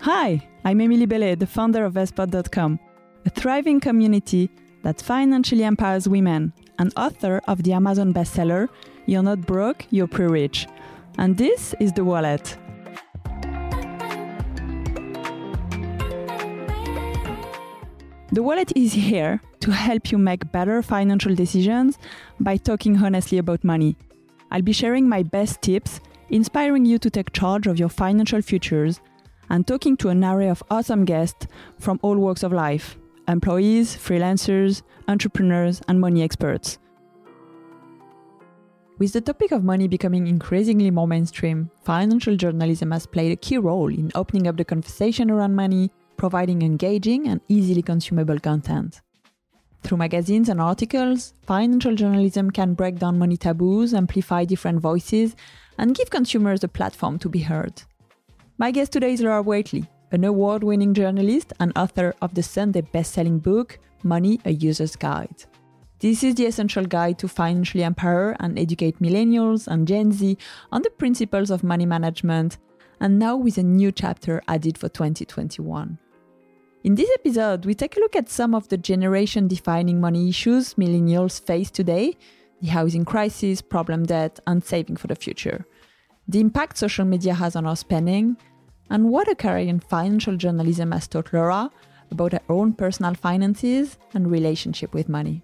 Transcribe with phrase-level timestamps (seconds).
[0.00, 2.78] Hi, I'm Emilie Bellet, the founder of Vestpod.com,
[3.26, 4.50] a thriving community
[4.82, 8.68] that financially empowers women, and author of the Amazon bestseller,
[9.06, 10.66] You're Not Broke, You're Pre Rich.
[11.18, 12.56] And this is The Wallet.
[18.30, 21.98] The Wallet is here to help you make better financial decisions
[22.38, 23.96] by talking honestly about money.
[24.50, 26.00] I'll be sharing my best tips,
[26.30, 29.00] inspiring you to take charge of your financial futures,
[29.50, 31.46] and talking to an array of awesome guests
[31.78, 32.96] from all walks of life
[33.28, 36.78] employees, freelancers, entrepreneurs, and money experts.
[38.98, 43.58] With the topic of money becoming increasingly more mainstream, financial journalism has played a key
[43.58, 49.02] role in opening up the conversation around money, providing engaging and easily consumable content.
[49.82, 55.34] Through magazines and articles, financial journalism can break down money taboos, amplify different voices,
[55.78, 57.82] and give consumers a platform to be heard.
[58.58, 62.80] My guest today is Laura Whateley, an award winning journalist and author of the Sunday
[62.80, 65.44] best selling book, Money A User's Guide.
[66.00, 70.36] This is the essential guide to financially empower and educate millennials and Gen Z
[70.70, 72.58] on the principles of money management,
[73.00, 75.98] and now with a new chapter added for 2021.
[76.84, 80.74] In this episode, we take a look at some of the generation defining money issues
[80.74, 82.16] millennials face today
[82.60, 85.66] the housing crisis, problem debt, and saving for the future
[86.28, 88.36] the impact social media has on our spending,
[88.90, 91.70] and what a career in financial journalism has taught Laura
[92.10, 95.42] about her own personal finances and relationship with money.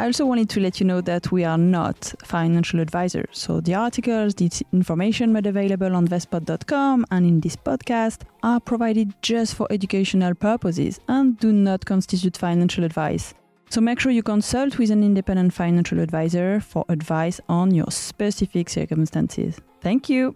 [0.00, 3.26] I also wanted to let you know that we are not financial advisors.
[3.32, 9.12] So the articles, the information made available on Vestpod.com and in this podcast are provided
[9.20, 13.34] just for educational purposes and do not constitute financial advice.
[13.68, 18.70] So make sure you consult with an independent financial advisor for advice on your specific
[18.70, 19.60] circumstances.
[19.82, 20.34] Thank you.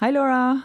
[0.00, 0.64] Hi, Laura.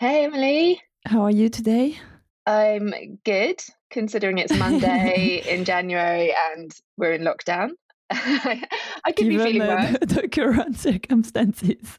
[0.00, 0.82] Hey, Emilie.
[1.06, 2.00] How are you today?
[2.46, 2.92] I'm
[3.24, 3.60] good,
[3.90, 7.70] considering it's Monday in January and we're in lockdown.
[8.10, 8.66] I
[9.06, 11.98] could Given be feeling uh, the, the current circumstances.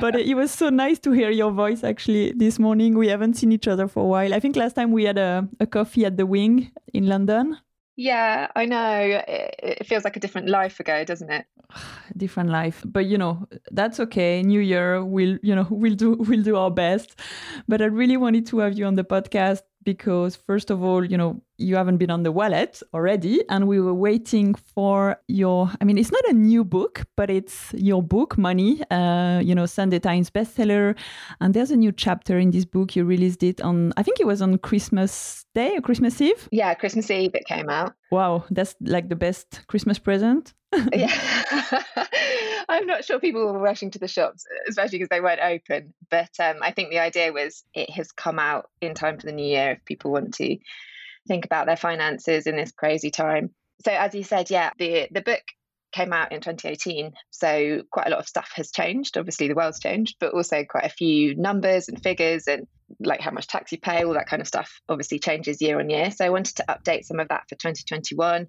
[0.00, 2.96] but it was so nice to hear your voice actually this morning.
[2.96, 4.34] We haven't seen each other for a while.
[4.34, 7.58] I think last time we had a, a coffee at the Wing in London.
[7.98, 9.22] Yeah, I know.
[9.26, 11.46] It, feels like a different life ago, doesn't it?
[12.16, 16.42] different life but you know that's okay new year we'll you know we'll do we'll
[16.42, 17.20] do our best
[17.68, 21.16] but i really wanted to have you on the podcast because first of all, you
[21.16, 25.70] know, you haven't been on the wallet already, and we were waiting for your.
[25.80, 28.82] I mean, it's not a new book, but it's your book, Money.
[28.90, 30.96] Uh, you know, Sunday Times bestseller,
[31.40, 32.94] and there's a new chapter in this book.
[32.94, 36.48] You released it on, I think it was on Christmas Day or Christmas Eve.
[36.52, 37.94] Yeah, Christmas Eve it came out.
[38.10, 40.54] Wow, that's like the best Christmas present.
[40.92, 41.42] Yeah.
[42.68, 45.94] I'm not sure people were rushing to the shops, especially because they weren't open.
[46.10, 49.32] But um, I think the idea was it has come out in time for the
[49.32, 50.58] new year if people want to
[51.26, 53.50] think about their finances in this crazy time.
[53.84, 55.42] So, as you said, yeah, the the book
[55.90, 59.16] came out in 2018, so quite a lot of stuff has changed.
[59.16, 62.66] Obviously, the world's changed, but also quite a few numbers and figures and
[63.00, 65.90] like how much tax you pay, all that kind of stuff obviously changes year on
[65.90, 66.10] year.
[66.10, 68.46] So I wanted to update some of that for 2021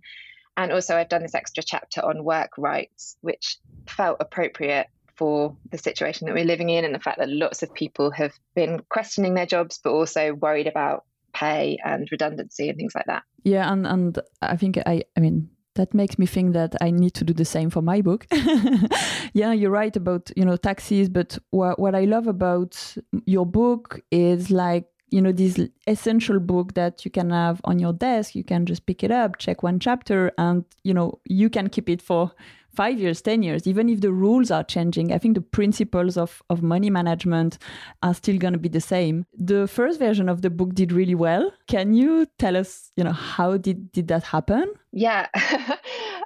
[0.60, 5.78] and also, I've done this extra chapter on work rights, which felt appropriate for the
[5.78, 9.36] situation that we're living in and the fact that lots of people have been questioning
[9.36, 13.24] their jobs, but also worried about pay and redundancy and things like that.
[13.46, 17.14] Yeah, and and I think I I mean that makes me think that I need
[17.14, 18.28] to do the same for my book.
[19.34, 24.02] yeah, you're right about you know taxes, but what what I love about your book
[24.12, 28.44] is like you know this essential book that you can have on your desk you
[28.44, 32.02] can just pick it up check one chapter and you know you can keep it
[32.02, 32.32] for
[32.74, 33.68] five years ten years.
[33.68, 37.58] Even if the rules are changing i think the principles of, of money management
[38.04, 39.26] are still going to be the same.
[39.34, 41.52] The first version of the book did really well.
[41.68, 44.74] Can you tell us you know how did did that happen?
[44.92, 45.28] Yeah.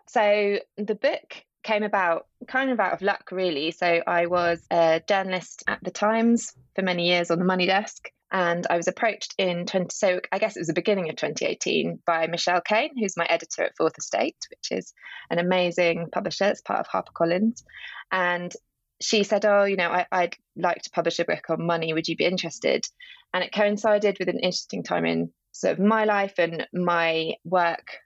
[0.06, 3.72] So the book came about kind of out of luck really.
[3.72, 8.12] So i was a journalist at the times for many years on the money desk
[8.34, 12.00] and I was approached in 20, so I guess it was the beginning of 2018
[12.04, 14.92] by Michelle Kane, who's my editor at Fourth Estate, which is
[15.30, 16.46] an amazing publisher.
[16.46, 17.62] It's part of HarperCollins.
[18.12, 18.52] And
[19.00, 21.94] she said, Oh, you know, I, I'd like to publish a book on money.
[21.94, 22.88] Would you be interested?
[23.36, 28.00] And it coincided with an interesting time in sort of my life and my work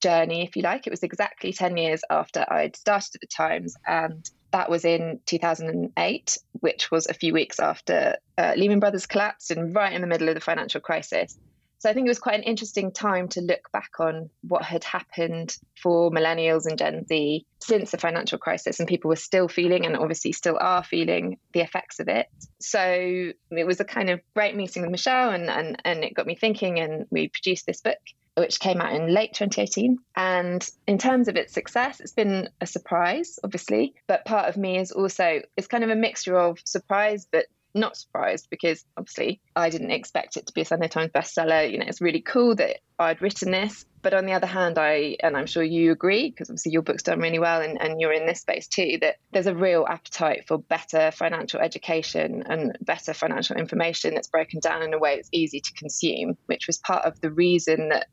[0.00, 0.86] journey, if you like.
[0.86, 3.76] It was exactly 10 years after I'd started at the Times.
[3.86, 9.50] And that was in 2008, which was a few weeks after uh, Lehman Brothers collapsed
[9.50, 11.36] and right in the middle of the financial crisis.
[11.78, 14.82] So I think it was quite an interesting time to look back on what had
[14.82, 19.84] happened for millennials and Gen Z since the financial crisis, and people were still feeling
[19.84, 22.28] and obviously still are feeling the effects of it.
[22.60, 26.26] So it was a kind of great meeting with Michelle, and, and, and it got
[26.26, 27.98] me thinking, and we produced this book
[28.36, 29.98] which came out in late 2018.
[30.14, 33.94] And in terms of its success, it's been a surprise, obviously.
[34.06, 37.46] But part of me is also, it's kind of a mixture of surprise, but
[37.76, 41.70] not surprised because obviously I didn't expect it to be a Sunday Times bestseller.
[41.70, 43.84] You know, it's really cool that I'd written this.
[44.02, 47.02] But on the other hand, I, and I'm sure you agree, because obviously your book's
[47.02, 50.44] done really well and, and you're in this space too, that there's a real appetite
[50.46, 55.28] for better financial education and better financial information that's broken down in a way that's
[55.32, 58.06] easy to consume, which was part of the reason that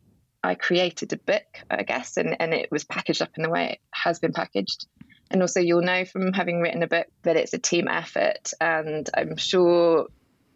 [0.43, 3.71] I created a book, I guess, and, and it was packaged up in the way
[3.71, 4.87] it has been packaged.
[5.31, 8.51] And also, you'll know from having written a book that it's a team effort.
[8.59, 10.07] And I'm sure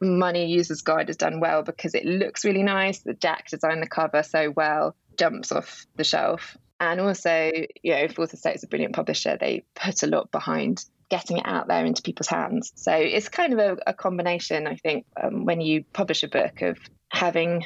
[0.01, 2.99] Money User's Guide has done well because it looks really nice.
[2.99, 6.57] The Jack designed the cover so well, jumps off the shelf.
[6.79, 7.51] And also,
[7.81, 9.37] you know, Fourth Estate is a brilliant publisher.
[9.39, 12.71] They put a lot behind getting it out there into people's hands.
[12.75, 16.61] So it's kind of a, a combination, I think, um, when you publish a book
[16.61, 16.77] of
[17.09, 17.65] having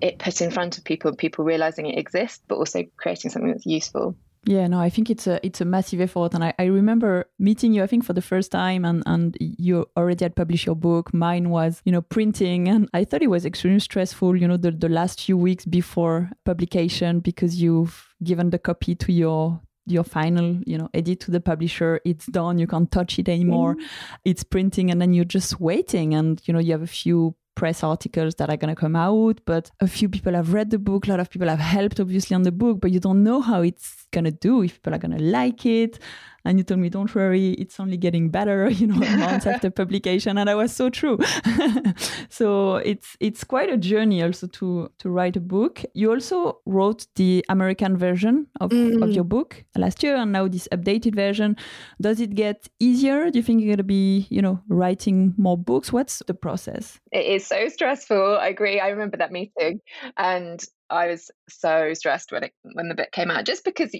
[0.00, 3.66] it put in front of people, people realizing it exists, but also creating something that's
[3.66, 4.16] useful.
[4.46, 7.72] Yeah, no, I think it's a it's a massive effort, and I, I remember meeting
[7.72, 7.82] you.
[7.82, 11.14] I think for the first time, and and you already had published your book.
[11.14, 14.36] Mine was, you know, printing, and I thought it was extremely stressful.
[14.36, 19.12] You know, the the last few weeks before publication because you've given the copy to
[19.12, 23.28] your your final you know edit to the publisher it's done you can't touch it
[23.28, 23.82] anymore mm.
[24.24, 27.84] it's printing and then you're just waiting and you know you have a few press
[27.84, 31.06] articles that are going to come out but a few people have read the book
[31.06, 33.62] a lot of people have helped obviously on the book but you don't know how
[33.62, 35.98] it's going to do if people are going to like it
[36.44, 40.38] and you told me don't worry it's only getting better you know months after publication.
[40.38, 41.18] And that was so true.
[42.28, 45.82] So it's it's quite a journey also to to write a book.
[45.94, 49.02] You also wrote the american version of, mm.
[49.02, 51.56] of your book last year and now this updated version.
[52.00, 53.30] Does it get easier?
[53.30, 55.92] Do you think you're going to be you know writing more books?
[55.92, 56.98] What's the process?
[57.12, 58.38] It is so stressful.
[58.40, 58.80] I agree.
[58.80, 59.80] I remember that meeting
[60.16, 63.94] and I was so stressed when it when the book came out, just because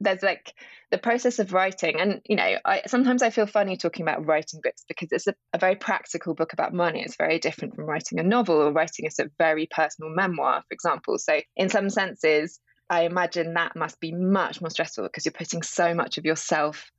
[0.00, 0.52] there's like
[0.90, 4.60] the process of writing and you know I sometimes I feel funny talking about writing
[4.62, 7.02] books because it's a, a, very practical book about money.
[7.02, 10.60] It's very different from writing a novel or writing a sort of very personal memoir
[10.60, 11.18] for example.
[11.18, 15.62] So in some senses I imagine that must be much more stressful because you're putting
[15.62, 16.90] so much of yourself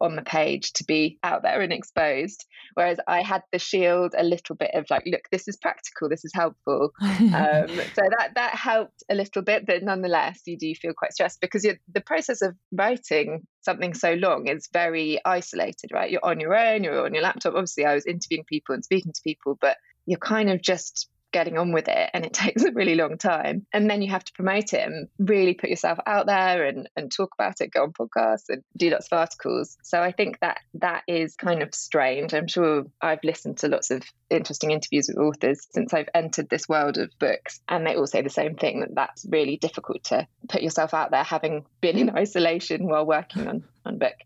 [0.00, 2.44] on the page to be out there and exposed.
[2.74, 6.24] Whereas I had the shield a little bit of like, look, this is practical, this
[6.24, 6.92] is helpful.
[7.00, 11.40] um, so that that helped a little bit, but nonetheless, you do feel quite stressed
[11.40, 16.10] because the process of writing something so long is very isolated, right?
[16.10, 17.54] You're on your own, you're on your laptop.
[17.54, 19.76] Obviously, I was interviewing people and speaking to people, but
[20.06, 23.66] you're kind of just getting on with it and it takes a really long time.
[23.72, 27.12] And then you have to promote it and really put yourself out there and, and
[27.12, 29.76] talk about it go on podcasts and do lots of articles.
[29.82, 32.34] So i think that that is kind of strange.
[32.34, 36.68] I'm sure i've listened to lots of interesting interviews with authors since i've entered this
[36.68, 40.26] world of books and they all say the same thing that that's really difficult to
[40.48, 44.16] put yourself out there having been in isolation while working on on book.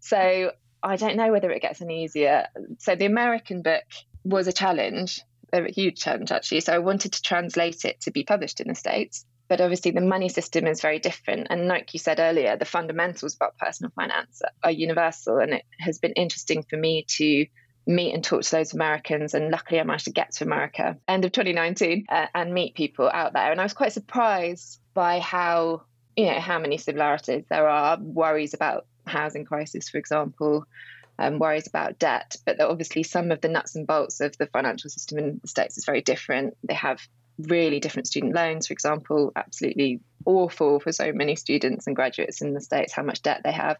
[0.00, 0.52] So
[0.82, 2.46] I don't know whether it gets any easier.
[2.78, 3.84] So the American book
[4.24, 5.22] was a challenge
[5.52, 6.60] a huge challenge actually.
[6.60, 9.24] So I wanted to translate it to be published in the States.
[9.48, 11.46] But obviously, the money system is very different.
[11.48, 15.38] And like you said earlier, the fundamentals about personal finance are universal.
[15.38, 17.46] And it has been interesting for me to
[17.86, 19.32] meet and talk to those Americans.
[19.32, 23.08] And luckily, I managed to get to America end of 2019 uh, and meet people
[23.12, 23.50] out there.
[23.50, 25.82] And I was quite surprised by how
[26.14, 27.96] you know how many similarities there are.
[27.98, 30.66] Worries about housing crisis, for example,
[31.18, 34.88] um, worries about debt, but obviously some of the nuts and bolts of the financial
[34.88, 36.56] system in the States is very different.
[36.62, 37.00] They have
[37.38, 42.54] really different student loans, for example, absolutely awful for so many students and graduates in
[42.54, 43.78] the States, how much debt they have.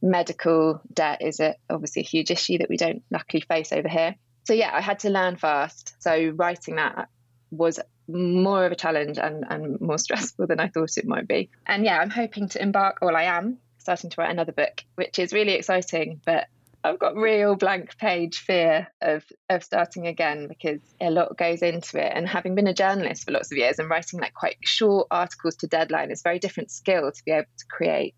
[0.00, 4.16] Medical debt is a, obviously a huge issue that we don't luckily face over here.
[4.44, 5.94] So, yeah, I had to learn fast.
[6.02, 7.08] So, writing that
[7.50, 7.78] was
[8.08, 11.50] more of a challenge and, and more stressful than I thought it might be.
[11.66, 15.18] And yeah, I'm hoping to embark, well, I am starting to write another book, which
[15.18, 16.46] is really exciting, but
[16.84, 22.04] I've got real blank page fear of of starting again because a lot goes into
[22.04, 22.12] it.
[22.14, 25.56] And having been a journalist for lots of years and writing like quite short articles
[25.56, 28.14] to deadline is a very different skill to be able to create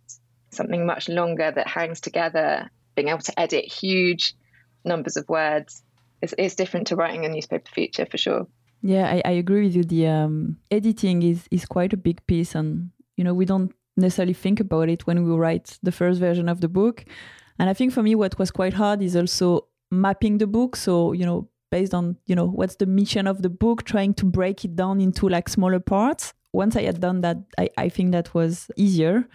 [0.50, 2.71] something much longer that hangs together.
[2.94, 4.35] Being able to edit huge
[4.85, 5.83] numbers of words
[6.23, 8.47] is, is different to writing a newspaper feature for sure.
[8.80, 9.85] Yeah, I, I agree with you.
[9.85, 14.34] The um, editing is is quite a big piece, and you know we don't necessarily
[14.34, 17.04] think about it when we write the first version of the book.
[17.58, 20.76] And I think for me, what was quite hard is also mapping the book.
[20.76, 24.24] So, you know, based on you know what's the mission of the book trying to
[24.24, 26.32] break it down into like smaller parts.
[26.52, 29.28] Once i had done that i, I think that was easier.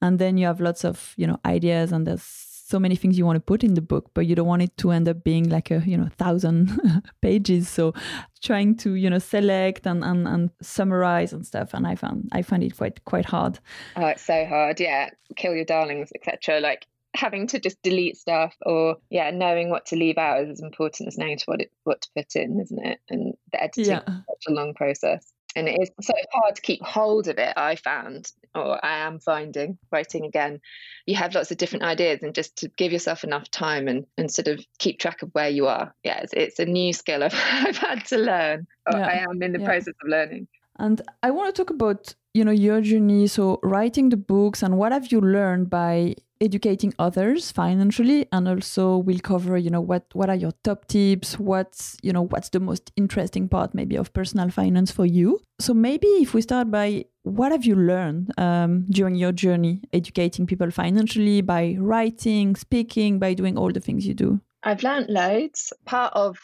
[0.00, 3.24] And then you have lots of you know ideas and there's so many things you
[3.24, 5.48] want to put in the book but you don't want it to end up being
[5.48, 6.78] like a you know thousand
[7.22, 7.68] pages.
[7.68, 7.94] So
[8.42, 12.42] trying to you know select and, and and summarize and stuff and i found i
[12.42, 13.58] find it quite quite hard.
[13.96, 15.10] Oh it's so hard yeah.
[15.36, 19.96] Kill your darlings etc like having to just delete stuff or yeah knowing what to
[19.96, 23.00] leave out is as important as knowing what it what to put in isn't it?
[23.08, 24.00] And the editing yeah.
[24.00, 27.52] is such a long process and it is so hard to keep hold of it
[27.56, 30.60] i found or i am finding writing again
[31.06, 34.30] you have lots of different ideas and just to give yourself enough time and, and
[34.30, 37.34] sort of keep track of where you are yeah it's, it's a new skill I've,
[37.34, 39.06] I've had to learn yeah.
[39.06, 39.66] i am in the yeah.
[39.66, 40.46] process of learning
[40.76, 43.26] and i want to talk about you know your journey.
[43.26, 48.98] So writing the books and what have you learned by educating others financially and also
[48.98, 51.36] we'll cover you know what what are your top tips?
[51.38, 55.40] What's you know what's the most interesting part maybe of personal finance for you?
[55.58, 60.46] So maybe if we start by what have you learned um, during your journey educating
[60.46, 64.40] people financially by writing speaking by doing all the things you do?
[64.62, 65.72] I've learned loads.
[65.84, 66.38] Part of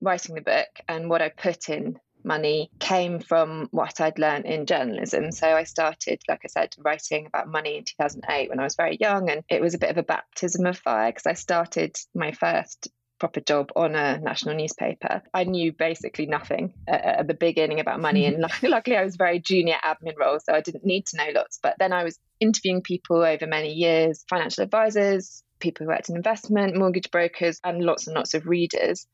[0.00, 4.66] writing the book and what i put in money came from what I'd learned in
[4.66, 5.32] journalism.
[5.32, 8.96] So I started, like I said, writing about money in 2008 when I was very
[9.00, 9.30] young.
[9.30, 12.88] And it was a bit of a baptism of fire because I started my first
[13.20, 15.22] proper job on a national newspaper.
[15.32, 19.14] I knew basically nothing uh, uh, at the beginning about money, and luckily I was
[19.14, 21.60] very junior admin role, so I didn't need to know lots.
[21.62, 26.16] But then I was interviewing people over many years, financial advisors, people who worked in
[26.16, 29.06] investment, mortgage brokers, and lots and lots of readers.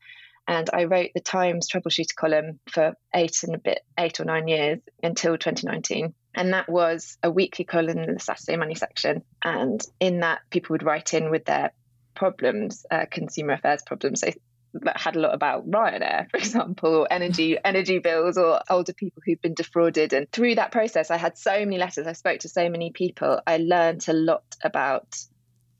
[0.47, 4.47] And I wrote the Times troubleshooter column for eight and a bit, eight or nine
[4.47, 6.13] years until 2019.
[6.33, 9.23] And that was a weekly column in the Saturday Money section.
[9.43, 11.71] And in that, people would write in with their
[12.15, 14.21] problems, uh, consumer affairs problems.
[14.21, 14.29] So
[14.73, 19.21] that had a lot about Ryanair, for example, or energy energy bills, or older people
[19.25, 20.13] who've been defrauded.
[20.13, 22.07] And through that process, I had so many letters.
[22.07, 23.41] I spoke to so many people.
[23.45, 25.17] I learned a lot about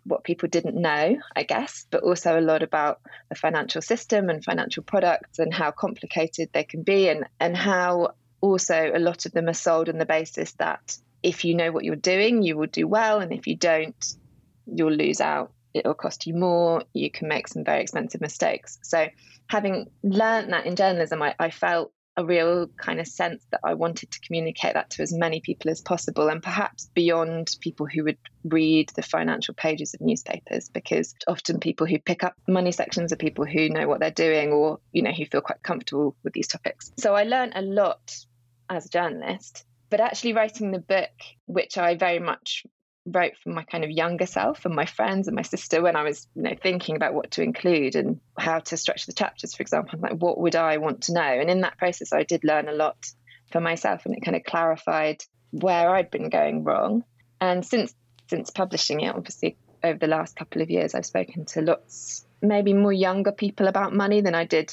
[0.07, 4.43] what people didn't know, I guess, but also a lot about the financial system and
[4.43, 9.31] financial products and how complicated they can be, and, and how also a lot of
[9.33, 12.67] them are sold on the basis that if you know what you're doing, you will
[12.67, 14.15] do well, and if you don't,
[14.65, 15.51] you'll lose out.
[15.73, 16.83] It'll cost you more.
[16.93, 18.79] You can make some very expensive mistakes.
[18.83, 19.07] So,
[19.47, 23.75] having learned that in journalism, I, I felt a real kind of sense that I
[23.75, 28.03] wanted to communicate that to as many people as possible and perhaps beyond people who
[28.05, 33.13] would read the financial pages of newspapers because often people who pick up money sections
[33.13, 36.33] are people who know what they're doing or you know who feel quite comfortable with
[36.33, 36.91] these topics.
[36.97, 38.15] So I learned a lot
[38.69, 41.11] as a journalist but actually writing the book
[41.45, 42.65] which I very much
[43.09, 46.03] wrote for my kind of younger self and my friends and my sister when I
[46.03, 49.61] was, you know, thinking about what to include and how to structure the chapters, for
[49.61, 49.99] example.
[49.99, 51.21] Like, what would I want to know?
[51.21, 52.97] And in that process, I did learn a lot
[53.51, 57.03] for myself, and it kind of clarified where I'd been going wrong.
[57.39, 57.93] And since
[58.29, 62.73] since publishing it, obviously over the last couple of years, I've spoken to lots, maybe
[62.73, 64.71] more younger people about money than I did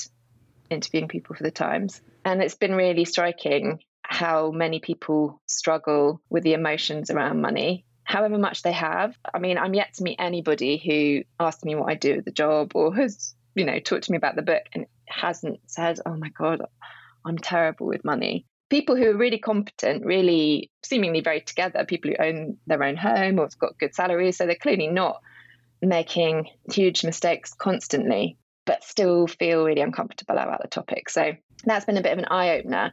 [0.70, 2.00] interviewing people for the Times.
[2.24, 8.38] And it's been really striking how many people struggle with the emotions around money however
[8.38, 9.16] much they have.
[9.32, 12.30] I mean, I'm yet to meet anybody who asks me what I do at the
[12.30, 16.16] job or has, you know, talked to me about the book and hasn't said, oh
[16.16, 16.62] my God,
[17.24, 18.46] I'm terrible with money.
[18.68, 23.38] People who are really competent, really seemingly very together, people who own their own home
[23.38, 24.36] or have got good salaries.
[24.36, 25.20] So they're clearly not
[25.80, 31.08] making huge mistakes constantly, but still feel really uncomfortable about the topic.
[31.08, 31.32] So
[31.64, 32.92] that's been a bit of an eye opener.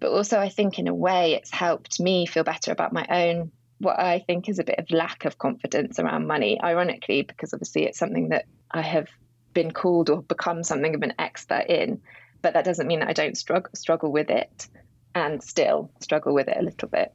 [0.00, 3.52] But also, I think in a way, it's helped me feel better about my own
[3.78, 7.84] what I think is a bit of lack of confidence around money, ironically, because obviously
[7.84, 9.08] it's something that I have
[9.52, 12.00] been called or become something of an expert in.
[12.42, 14.68] But that doesn't mean that I don't struggle struggle with it
[15.14, 17.12] and still struggle with it a little bit.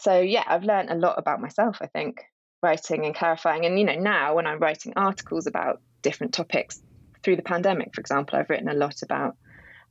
[0.00, 2.22] So yeah, I've learned a lot about myself, I think,
[2.62, 3.64] writing and clarifying.
[3.64, 6.82] And you know, now when I'm writing articles about different topics
[7.22, 9.36] through the pandemic, for example, I've written a lot about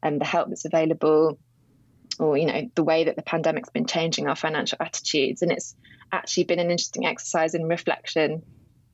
[0.03, 1.39] um, the help that's available
[2.21, 5.41] or you know the way that the pandemic's been changing our financial attitudes.
[5.41, 5.75] And it's
[6.11, 8.43] actually been an interesting exercise in reflection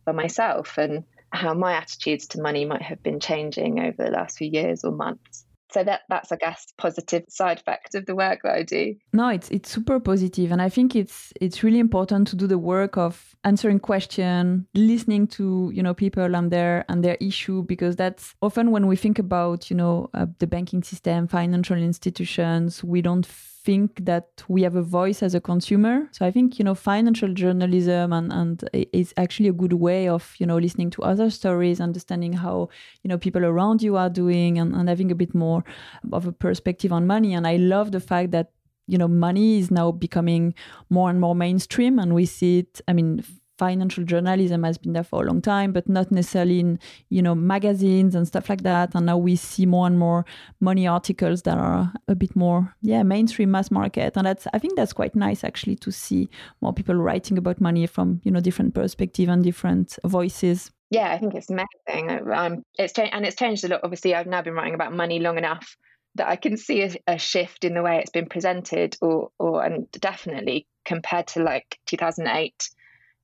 [0.03, 4.37] for myself and how my attitudes to money might have been changing over the last
[4.37, 8.39] few years or months so that that's i guess positive side effect of the work
[8.43, 8.95] that i do.
[9.13, 12.57] No it's it's super positive and i think it's it's really important to do the
[12.57, 17.95] work of answering question listening to you know people and their and their issue because
[17.95, 23.01] that's often when we think about you know uh, the banking system financial institutions we
[23.01, 23.25] don't
[23.67, 26.07] think that we have a voice as a consumer.
[26.13, 30.33] So I think, you know, financial journalism and, and is actually a good way of,
[30.39, 32.69] you know, listening to other stories, understanding how,
[33.03, 35.65] you know, people around you are doing and, and having a bit more
[36.13, 37.33] of a perspective on money.
[37.33, 38.51] And I love the fact that
[38.89, 40.53] you know money is now becoming
[40.89, 43.21] more and more mainstream and we see it i mean
[43.57, 47.35] financial journalism has been there for a long time, but not necessarily in you know
[47.35, 48.95] magazines and stuff like that.
[48.95, 50.25] And now we see more and more
[50.59, 54.75] money articles that are a bit more yeah mainstream mass market, and that's I think
[54.75, 56.29] that's quite nice actually to see
[56.61, 60.71] more people writing about money from you know different perspective and different voices.
[60.89, 62.31] Yeah, I think it's amazing.
[62.31, 63.81] Um, it's changed and it's changed a lot.
[63.83, 65.75] Obviously, I've now been writing about money long enough
[66.15, 69.63] that I can see a, a shift in the way it's been presented, or or
[69.63, 72.69] and definitely compared to like 2008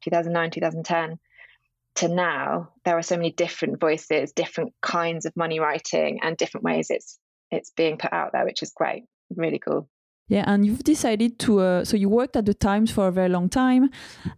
[0.03, 1.19] 2009, 2010
[1.95, 6.63] to now, there are so many different voices, different kinds of money writing, and different
[6.63, 7.19] ways it's
[7.51, 9.03] it's being put out there, which is great,
[9.36, 9.88] really cool.
[10.29, 11.60] Yeah, and you've decided to.
[11.60, 13.89] Uh, so you worked at the Times for a very long time,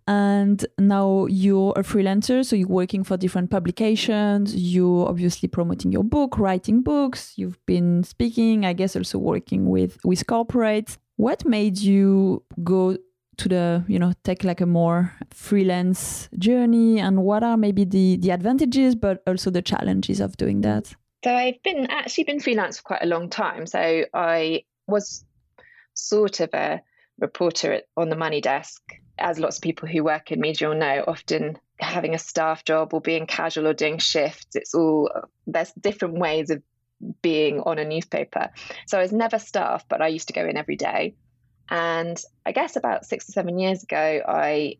[0.07, 2.43] and now you're a freelancer.
[2.43, 4.55] So you're working for different publications.
[4.55, 7.33] You're obviously promoting your book, writing books.
[7.37, 10.97] You've been speaking, I guess, also working with with corporates.
[11.17, 12.97] What made you go
[13.37, 18.17] to the you know take like a more freelance journey and what are maybe the
[18.17, 20.95] the advantages but also the challenges of doing that?
[21.23, 23.65] So i've been actually been freelance for quite a long time.
[23.65, 25.25] So i was
[25.93, 26.81] sort of a
[27.19, 28.81] reporter on the money desk
[29.17, 32.93] as lots of people who work in media will know often having a staff job
[32.93, 34.55] or being casual or doing shifts.
[34.55, 35.09] It's all
[35.47, 36.61] there's different ways of
[37.21, 38.49] being on a newspaper.
[38.87, 41.15] So i was never staff but i used to go in every day
[41.69, 44.77] and I guess about six or seven years ago, I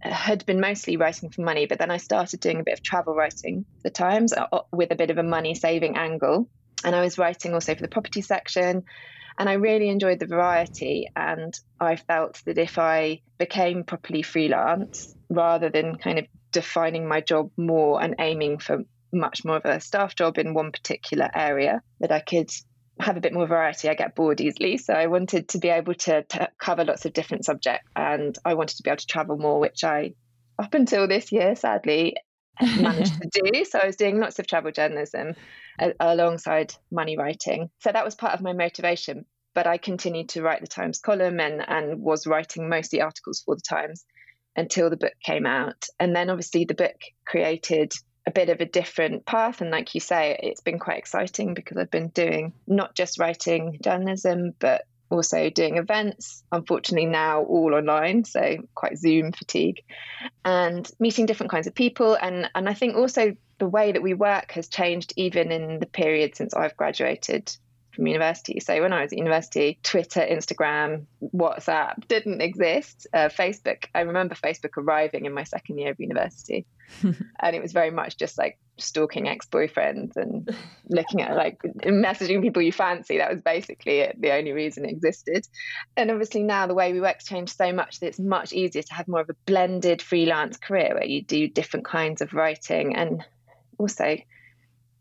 [0.00, 3.14] had been mostly writing for money, but then I started doing a bit of travel
[3.14, 6.48] writing the Times uh, uh, with a bit of a money saving angle.
[6.84, 8.84] And I was writing also for the property section.
[9.38, 11.08] And I really enjoyed the variety.
[11.14, 17.20] And I felt that if I became properly freelance rather than kind of defining my
[17.20, 21.82] job more and aiming for much more of a staff job in one particular area,
[22.00, 22.50] that I could
[23.00, 23.88] have a bit more variety.
[23.88, 24.76] I get bored easily.
[24.76, 28.54] So I wanted to be able to, to, cover lots of different subjects and I
[28.54, 30.14] wanted to be able to travel more, which I,
[30.58, 32.16] up until this year, sadly,
[32.60, 33.64] managed to do.
[33.64, 35.34] So I was doing lots of travel journalism
[35.78, 37.70] uh, alongside money writing.
[37.80, 39.24] So that was part of my motivation.
[39.54, 43.54] But I continued to write the Times column and, and was writing mostly articles for
[43.54, 44.04] the Times
[44.56, 45.86] until the book came out.
[45.98, 47.92] And then obviously the book created
[48.26, 49.60] a bit of a different path.
[49.60, 53.78] And like you say, it's been quite exciting because I've been doing not just writing
[53.82, 59.82] journalism, but also doing events, unfortunately now all online, so quite Zoom fatigue,
[60.44, 62.16] and meeting different kinds of people.
[62.20, 65.86] And, and I think also the way that we work has changed even in the
[65.86, 67.54] period since I've graduated
[67.94, 68.60] from university.
[68.60, 73.06] So when I was at university, Twitter, Instagram, WhatsApp didn't exist.
[73.12, 76.66] Uh, Facebook, I remember Facebook arriving in my second year of university.
[77.02, 80.54] and it was very much just like stalking ex-boyfriends and
[80.88, 83.18] looking at like messaging people you fancy.
[83.18, 85.46] That was basically it, the only reason it existed.
[85.96, 88.94] And obviously now the way we work changed so much that it's much easier to
[88.94, 93.24] have more of a blended freelance career where you do different kinds of writing and
[93.78, 94.16] also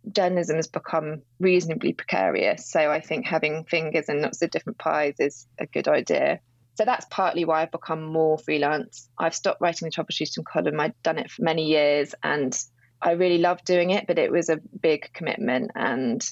[0.10, 2.70] journalism has become reasonably precarious.
[2.70, 6.40] So I think having fingers in lots of different pies is a good idea.
[6.76, 9.10] So that's partly why I've become more freelance.
[9.18, 10.80] I've stopped writing the troubleshooting column.
[10.80, 12.58] I'd done it for many years and
[13.02, 16.24] I really loved doing it, but it was a big commitment and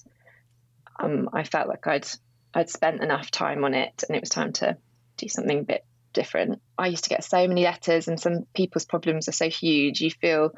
[0.99, 2.07] um, I felt like I'd
[2.53, 4.77] I'd spent enough time on it and it was time to
[5.17, 6.61] do something a bit different.
[6.77, 10.01] I used to get so many letters and some people's problems are so huge.
[10.01, 10.51] You feel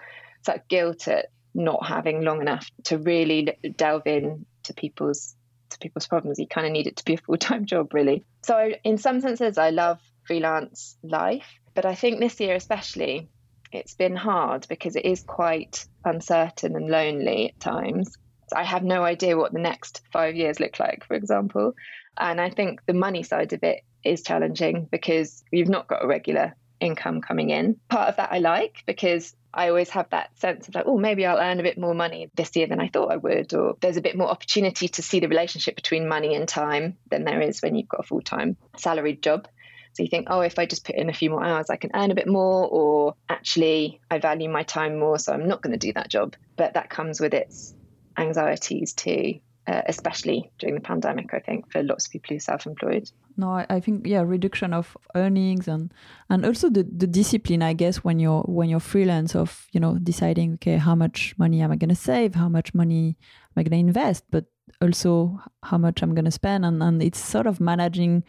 [0.43, 5.35] such guilt at not having long enough to really delve in to people's
[5.69, 6.39] to people's problems.
[6.39, 8.23] You kind of need it to be a full time job, really.
[8.43, 13.29] So, in some senses, I love freelance life, but I think this year especially,
[13.71, 18.17] it's been hard because it is quite uncertain and lonely at times.
[18.53, 21.73] I have no idea what the next five years look like, for example.
[22.17, 26.07] And I think the money side of it is challenging because you've not got a
[26.07, 27.77] regular income coming in.
[27.87, 31.25] Part of that I like because I always have that sense of like, oh, maybe
[31.25, 33.97] I'll earn a bit more money this year than I thought I would, or there's
[33.97, 37.61] a bit more opportunity to see the relationship between money and time than there is
[37.61, 39.47] when you've got a full time salaried job.
[39.93, 41.91] So you think, oh, if I just put in a few more hours, I can
[41.93, 45.77] earn a bit more, or actually, I value my time more, so I'm not going
[45.77, 46.35] to do that job.
[46.55, 47.73] But that comes with its
[48.17, 52.39] anxieties too, uh, especially during the pandemic, I think, for lots of people who are
[52.39, 55.93] self employed no I, I, think yeah reduction of earnings and
[56.29, 59.97] and also the, the discipline i guess when you're when you're freelance of you know
[59.97, 63.17] deciding okay how much money am i going to save how much money
[63.55, 64.45] am i going to invest but
[64.81, 68.23] also how much i'm going to spend and, and it's sort of managing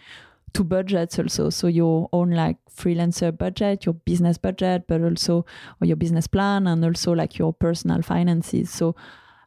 [0.53, 1.51] two budgets also.
[1.51, 5.47] So your own like freelancer budget, your business budget, but also
[5.81, 8.71] or your business plan and also like your personal finances.
[8.71, 8.95] So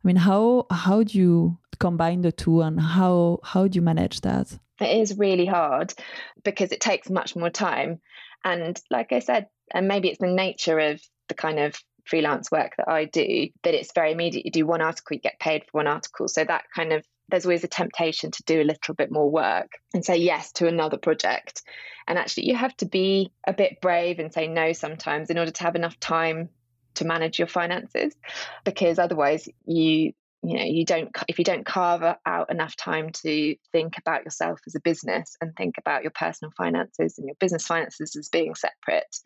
[0.05, 4.21] I mean how how do you combine the two and how how do you manage
[4.21, 4.55] that?
[4.79, 5.95] It is really hard
[6.43, 8.01] because it takes much more time.
[8.43, 12.73] And like I said, and maybe it's the nature of the kind of freelance work
[12.77, 14.45] that I do that it's very immediate.
[14.45, 16.27] You do one article, you get paid for one article.
[16.27, 19.71] So that kind of there's always a temptation to do a little bit more work
[19.95, 21.63] and say yes to another project.
[22.07, 25.49] And actually, you have to be a bit brave and say no sometimes in order
[25.49, 26.49] to have enough time
[26.95, 28.15] to manage your finances,
[28.63, 33.55] because otherwise, you you know you don't if you don't carve out enough time to
[33.71, 37.65] think about yourself as a business and think about your personal finances and your business
[37.65, 39.17] finances as being separate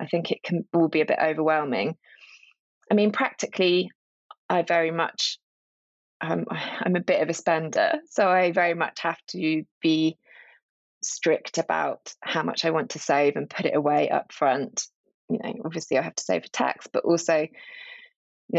[0.00, 1.94] i think it can will be a bit overwhelming
[2.90, 3.88] i mean practically
[4.50, 5.38] i very much
[6.24, 10.18] um, I'm a bit of a spender, so I very much have to be
[11.02, 14.86] strict about how much I want to save and put it away up front.
[15.34, 17.48] You know, obviously I have to save for tax, but also, you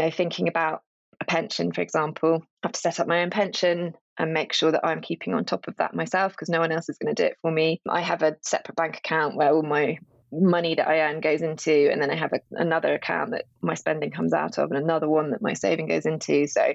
[0.02, 0.82] know, thinking about
[1.20, 4.72] a pension, for example, I have to set up my own pension and make sure
[4.72, 7.22] that I'm keeping on top of that myself because no one else is going to
[7.22, 7.80] do it for me.
[7.88, 9.98] I have a separate bank account where all my
[10.32, 13.74] money that I earn goes into, and then I have a, another account that my
[13.74, 16.46] spending comes out of, and another one that my saving goes into.
[16.46, 16.74] So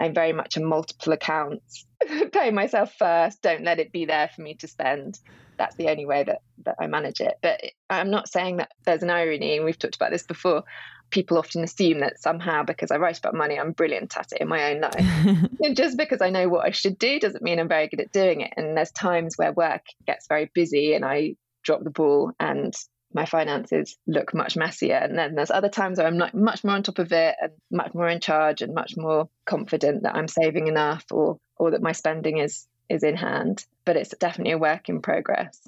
[0.00, 1.86] I'm very much a multiple accounts.
[2.32, 3.42] Pay myself first.
[3.42, 5.18] Don't let it be there for me to spend.
[5.58, 7.34] That's the only way that, that I manage it.
[7.42, 10.64] But I'm not saying that there's an irony, and we've talked about this before.
[11.10, 14.48] People often assume that somehow because I write about money, I'm brilliant at it in
[14.48, 15.50] my own life.
[15.62, 18.12] and just because I know what I should do doesn't mean I'm very good at
[18.12, 18.52] doing it.
[18.56, 22.74] And there's times where work gets very busy and I drop the ball and
[23.14, 24.96] my finances look much messier.
[24.96, 27.52] And then there's other times where I'm not much more on top of it and
[27.70, 31.82] much more in charge and much more confident that I'm saving enough or or that
[31.82, 33.64] my spending is is in hand.
[33.84, 35.60] But it's definitely a work in progress.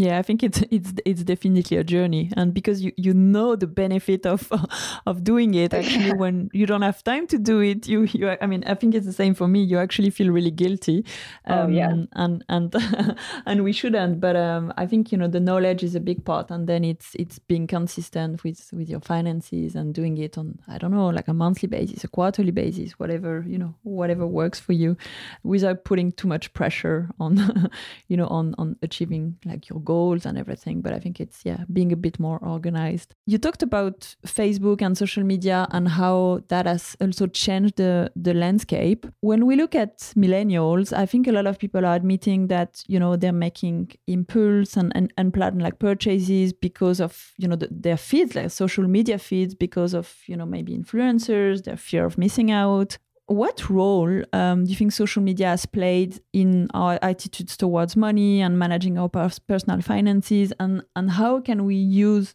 [0.00, 3.66] Yeah, I think it's it's it's definitely a journey, and because you you know the
[3.66, 4.50] benefit of
[5.06, 5.74] of doing it.
[5.74, 8.94] Actually, when you don't have time to do it, you you I mean, I think
[8.94, 9.62] it's the same for me.
[9.62, 11.04] You actually feel really guilty.
[11.44, 12.74] Um, oh yeah, um, and and
[13.46, 14.20] and we shouldn't.
[14.20, 17.14] But um, I think you know the knowledge is a big part, and then it's
[17.16, 21.28] it's being consistent with with your finances and doing it on I don't know like
[21.28, 24.96] a monthly basis, a quarterly basis, whatever you know, whatever works for you,
[25.42, 27.68] without putting too much pressure on
[28.08, 30.80] you know on on achieving like your goals and everything.
[30.80, 33.14] But I think it's, yeah, being a bit more organized.
[33.26, 38.34] You talked about Facebook and social media and how that has also changed the, the
[38.34, 39.06] landscape.
[39.20, 42.98] When we look at millennials, I think a lot of people are admitting that, you
[42.98, 47.96] know, they're making impulse and, and unplanned like purchases because of, you know, the, their
[47.96, 52.50] feeds, like social media feeds, because of, you know, maybe influencers, their fear of missing
[52.50, 52.98] out
[53.30, 58.40] what role um, do you think social media has played in our attitudes towards money
[58.40, 60.52] and managing our personal finances?
[60.58, 62.34] And, and how can we use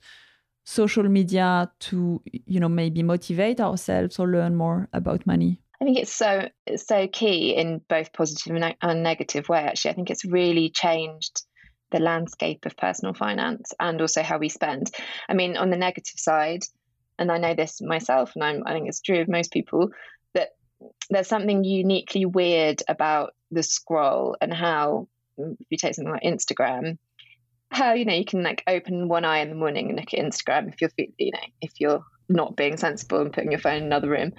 [0.63, 5.61] social media to you know maybe motivate ourselves or learn more about money?
[5.81, 9.91] I think it's so so key in both positive and negative way actually.
[9.91, 11.41] I think it's really changed
[11.91, 14.91] the landscape of personal finance and also how we spend.
[15.27, 16.63] I mean on the negative side
[17.17, 19.89] and i know this myself and I'm, i think it's true of most people
[21.09, 26.97] there's something uniquely weird about the scroll and how if you take something like Instagram,
[27.69, 30.19] how you know you can like open one eye in the morning and look at
[30.19, 33.83] Instagram if you're you know if you're not being sensible and putting your phone in
[33.83, 34.33] another room,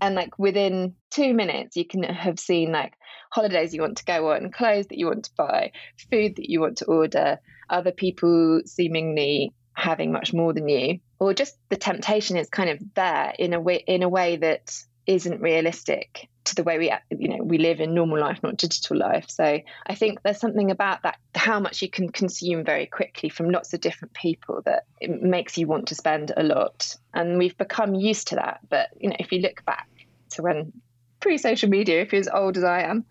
[0.00, 2.94] and like within two minutes you can have seen like
[3.30, 5.72] holidays you want to go on, clothes that you want to buy,
[6.10, 7.38] food that you want to order,
[7.70, 12.78] other people seemingly having much more than you, or just the temptation is kind of
[12.94, 14.72] there in a way in a way that
[15.06, 18.96] isn't realistic to the way we you know we live in normal life not digital
[18.96, 19.26] life.
[19.28, 23.50] So i think there's something about that how much you can consume very quickly from
[23.50, 26.96] lots of different people that it makes you want to spend a lot.
[27.12, 28.60] And we've become used to that.
[28.68, 29.88] But you know if you look back
[30.30, 30.72] to when
[31.20, 33.04] pre-social media if you're as old as i am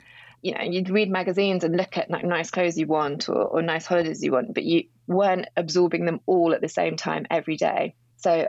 [0.43, 3.61] you know you'd read magazines and look at like nice clothes you want or, or
[3.63, 7.57] nice holidays you want but you weren't absorbing them all at the same time every
[7.57, 7.95] day.
[8.17, 8.47] So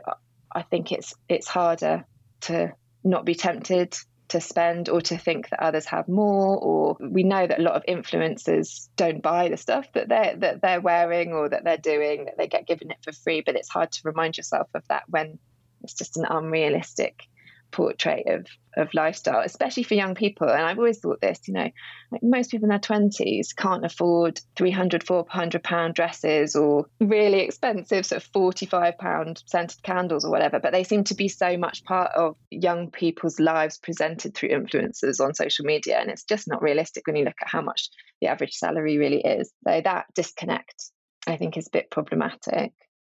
[0.51, 2.05] i think it's it's harder
[2.41, 2.73] to
[3.05, 3.95] not be tempted
[4.27, 7.75] to spend or to think that others have more or we know that a lot
[7.75, 12.25] of influencers don't buy the stuff that they're that they're wearing or that they're doing
[12.25, 15.03] that they get given it for free but it's hard to remind yourself of that
[15.07, 15.37] when
[15.83, 17.27] it's just an unrealistic
[17.75, 20.49] portrait of of lifestyle, especially for young people.
[20.49, 21.69] And I've always thought this, you know,
[22.11, 28.05] like most people in their twenties can't afford 300, 400 pound dresses or really expensive
[28.05, 31.83] sort of 45 pound scented candles or whatever, but they seem to be so much
[31.83, 35.97] part of young people's lives presented through influencers on social media.
[35.99, 37.89] And it's just not realistic when you look at how much
[38.21, 39.51] the average salary really is.
[39.67, 40.91] So that disconnect,
[41.27, 42.73] I think, is a bit problematic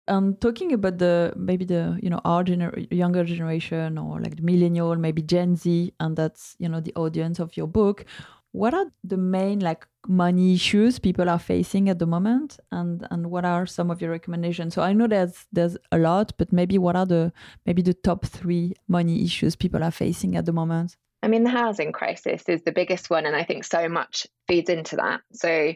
[0.08, 4.42] and talking about the maybe the you know our gener- younger generation or like the
[4.42, 8.04] millennial maybe gen z and that's you know the audience of your book
[8.52, 12.58] what are the main like money issues people are facing at the moment?
[12.72, 14.74] And and what are some of your recommendations?
[14.74, 17.32] So i know there's there's a lot but maybe what are the
[17.66, 20.96] maybe the top three money issues people are facing at the moment?
[21.22, 24.70] I mean the housing crisis is the biggest one and i think so much feeds
[24.70, 25.20] into that.
[25.32, 25.74] So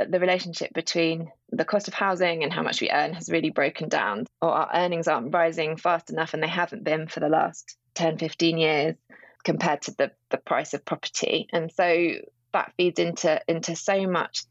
[0.00, 3.50] uh, the relationship between the cost of housing and how much we earn has really
[3.50, 7.28] broken down, or our earnings aren't rising fast enough, and they haven't been for the
[7.28, 8.94] last 10, 15 years
[9.44, 11.48] compared to the, the price of property.
[11.52, 12.12] And so
[12.52, 14.44] that feeds into into so much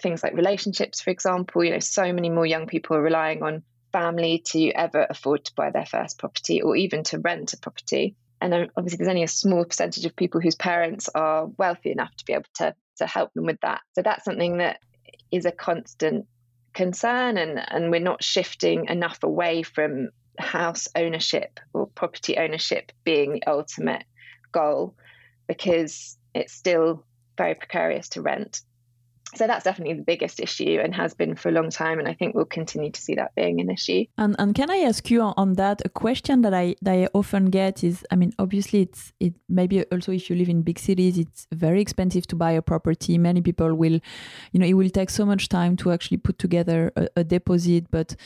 [0.00, 1.64] things like relationships, for example.
[1.64, 5.54] You know, so many more young people are relying on family to ever afford to
[5.56, 8.14] buy their first property or even to rent a property.
[8.40, 12.24] And obviously, there's only a small percentage of people whose parents are wealthy enough to
[12.24, 13.80] be able to to help them with that.
[13.94, 14.80] So that's something that
[15.30, 16.26] is a constant
[16.76, 23.32] concern, and, and we're not shifting enough away from house ownership or property ownership being
[23.32, 24.04] the ultimate
[24.52, 24.94] goal
[25.48, 27.02] because it's still
[27.38, 28.60] very precarious to rent
[29.36, 32.14] so that's definitely the biggest issue and has been for a long time and i
[32.14, 35.20] think we'll continue to see that being an issue and, and can i ask you
[35.20, 39.12] on that a question that i that i often get is i mean obviously it's
[39.20, 42.62] it maybe also if you live in big cities it's very expensive to buy a
[42.62, 44.00] property many people will
[44.52, 47.90] you know it will take so much time to actually put together a, a deposit
[47.90, 48.16] but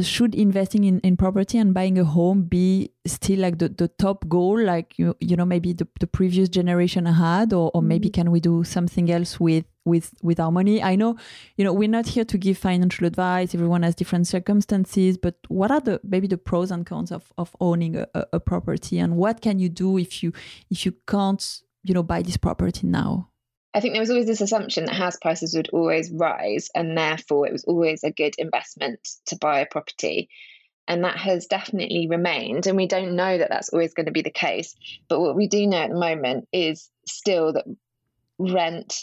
[0.00, 4.26] should investing in, in property and buying a home be still like the, the top
[4.28, 8.22] goal like you you know maybe the, the previous generation had or, or maybe mm-hmm.
[8.22, 11.16] can we do something else with with with our money i know
[11.56, 15.70] you know we're not here to give financial advice everyone has different circumstances but what
[15.70, 19.40] are the maybe the pros and cons of of owning a, a property and what
[19.40, 20.32] can you do if you
[20.70, 23.28] if you can't you know buy this property now
[23.74, 27.46] I think there was always this assumption that house prices would always rise, and therefore
[27.46, 30.28] it was always a good investment to buy a property.
[30.86, 32.66] And that has definitely remained.
[32.66, 34.74] And we don't know that that's always going to be the case.
[35.08, 37.64] But what we do know at the moment is still that
[38.38, 38.94] rent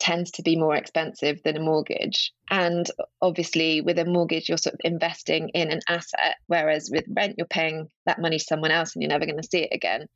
[0.00, 2.32] tends to be more expensive than a mortgage.
[2.50, 7.34] And obviously, with a mortgage, you're sort of investing in an asset, whereas with rent,
[7.38, 10.06] you're paying that money to someone else and you're never going to see it again.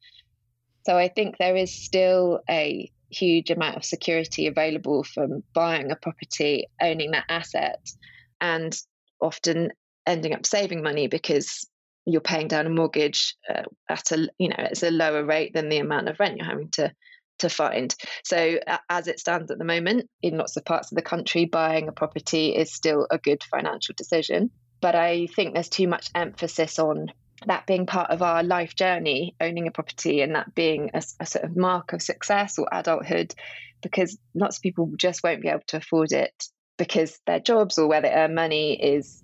[0.86, 5.96] So I think there is still a huge amount of security available from buying a
[5.96, 7.80] property, owning that asset,
[8.40, 8.76] and
[9.20, 9.70] often
[10.06, 11.66] ending up saving money because
[12.06, 15.70] you're paying down a mortgage uh, at a you know it's a lower rate than
[15.70, 16.92] the amount of rent you're having to
[17.38, 17.94] to find.
[18.24, 21.88] So as it stands at the moment, in lots of parts of the country, buying
[21.88, 24.50] a property is still a good financial decision.
[24.80, 27.12] But I think there's too much emphasis on
[27.46, 31.26] that being part of our life journey, owning a property, and that being a, a,
[31.26, 33.34] sort of mark of success or adulthood,
[33.82, 36.32] because lots of people just won't be able to afford it
[36.76, 39.22] because their jobs or where they earn money is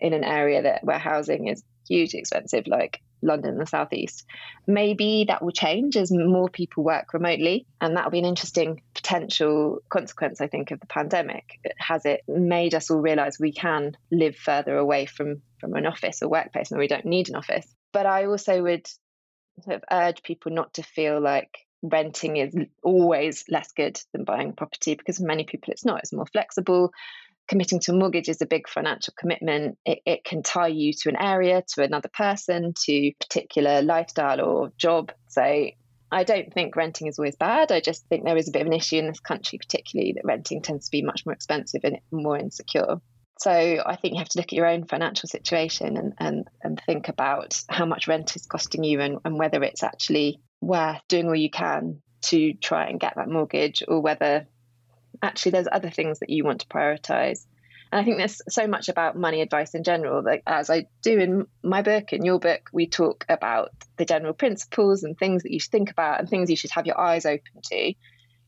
[0.00, 4.26] in an area that where housing is hugely expensive, like London the southeast.
[4.66, 8.82] Maybe that will change as more people work remotely, and that will be an interesting
[8.94, 11.60] potential consequence, I think, of the pandemic.
[11.78, 16.22] Has it made us all realize we can live further away from from an office
[16.22, 17.66] or workplace, and we don't need an office?
[17.92, 18.86] But I also would
[19.62, 24.52] sort of urge people not to feel like renting is always less good than buying
[24.52, 26.00] property because for many people it's not.
[26.00, 26.92] It's more flexible
[27.48, 29.78] committing to a mortgage is a big financial commitment.
[29.84, 34.72] It, it can tie you to an area, to another person, to particular lifestyle or
[34.76, 35.12] job.
[35.28, 35.42] So
[36.12, 37.72] I don't think renting is always bad.
[37.72, 40.24] I just think there is a bit of an issue in this country, particularly that
[40.24, 43.00] renting tends to be much more expensive and more insecure.
[43.38, 46.80] So I think you have to look at your own financial situation and, and, and
[46.86, 51.26] think about how much rent is costing you and, and whether it's actually worth doing
[51.26, 54.46] all you can to try and get that mortgage or whether
[55.22, 57.46] actually there's other things that you want to prioritize.
[57.92, 61.18] And i think there's so much about money advice in general like as i do
[61.18, 65.52] in my book in your book we talk about the general principles and things that
[65.52, 67.94] you should think about and things you should have your eyes open to.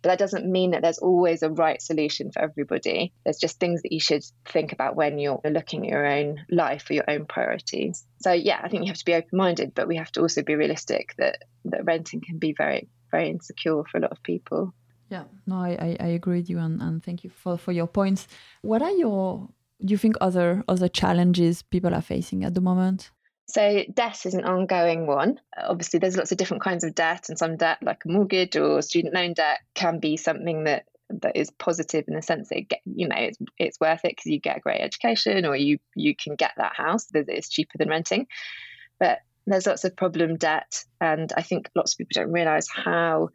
[0.00, 3.12] But that doesn't mean that there's always a right solution for everybody.
[3.24, 6.88] There's just things that you should think about when you're looking at your own life
[6.88, 8.06] or your own priorities.
[8.20, 10.54] So yeah i think you have to be open-minded but we have to also be
[10.54, 14.74] realistic that that renting can be very very insecure for a lot of people
[15.08, 18.28] yeah, no, I, I, agree with you and, and thank you for, for your points.
[18.62, 19.48] What are your
[19.84, 23.10] do you think other other challenges people are facing at the moment?
[23.46, 25.40] So, debt is an ongoing one.
[25.56, 28.82] Obviously, there's lots of different kinds of debt, and some debt, like a mortgage or
[28.82, 32.80] student loan debt, can be something that that is positive in the sense that get,
[32.84, 36.14] you know it's it's worth it because you get a great education or you you
[36.14, 38.26] can get that house that it's cheaper than renting.
[39.00, 43.30] But there's lots of problem debt, and I think lots of people don't realise how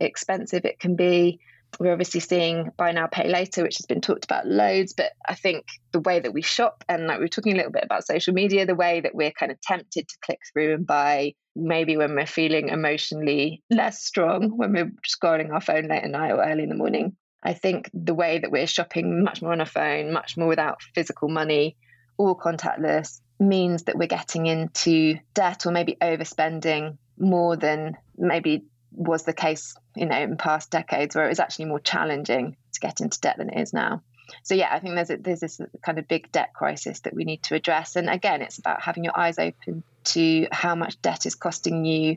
[0.00, 1.40] expensive it can be.
[1.80, 5.34] We're obviously seeing buy now pay later which has been talked about loads but i
[5.34, 8.06] think the way that we shop and like we are talking a little bit about
[8.06, 11.96] social media the way that we're kind of tempted to click through and buy maybe
[11.96, 16.44] when we're feeling emotionally less strong when we're scrolling our phone late at night or
[16.44, 19.66] early in the morning i think the way that we're shopping much more on a
[19.66, 21.76] phone much more without physical money
[22.16, 29.24] all contactless means that we're getting into debt or maybe overspending more than maybe was
[29.24, 33.00] the case, you know, in past decades where it was actually more challenging to get
[33.00, 34.02] into debt than it is now.
[34.42, 37.24] So yeah, I think there's a, there's this kind of big debt crisis that we
[37.24, 37.96] need to address.
[37.96, 42.16] And again, it's about having your eyes open to how much debt is costing you.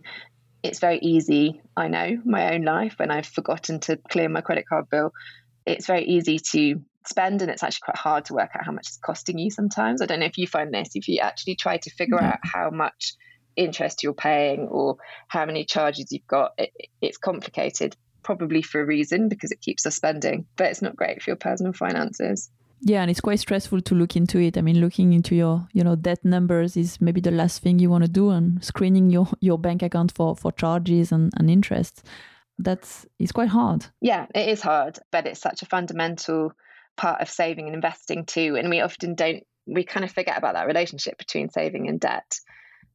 [0.64, 4.68] It's very easy, I know, my own life when I've forgotten to clear my credit
[4.68, 5.14] card bill.
[5.66, 8.88] It's very easy to spend and it's actually quite hard to work out how much
[8.88, 10.02] it's costing you sometimes.
[10.02, 12.26] I don't know if you find this, if you actually try to figure mm-hmm.
[12.26, 13.14] out how much
[13.58, 16.54] interest you're paying or how many charges you've got.
[16.58, 20.96] It, it's complicated, probably for a reason because it keeps us spending, but it's not
[20.96, 22.50] great for your personal finances.
[22.82, 24.58] Yeah, and it's quite stressful to look into it.
[24.58, 27.90] I mean, looking into your, you know, debt numbers is maybe the last thing you
[27.90, 32.06] want to do, and screening your your bank account for for charges and, and interest.
[32.60, 33.88] That's it's quite hard.
[34.00, 36.54] Yeah, it is hard, but it's such a fundamental
[36.98, 38.56] part of saving and investing too.
[38.58, 42.40] And we often don't we kind of forget about that relationship between saving and debt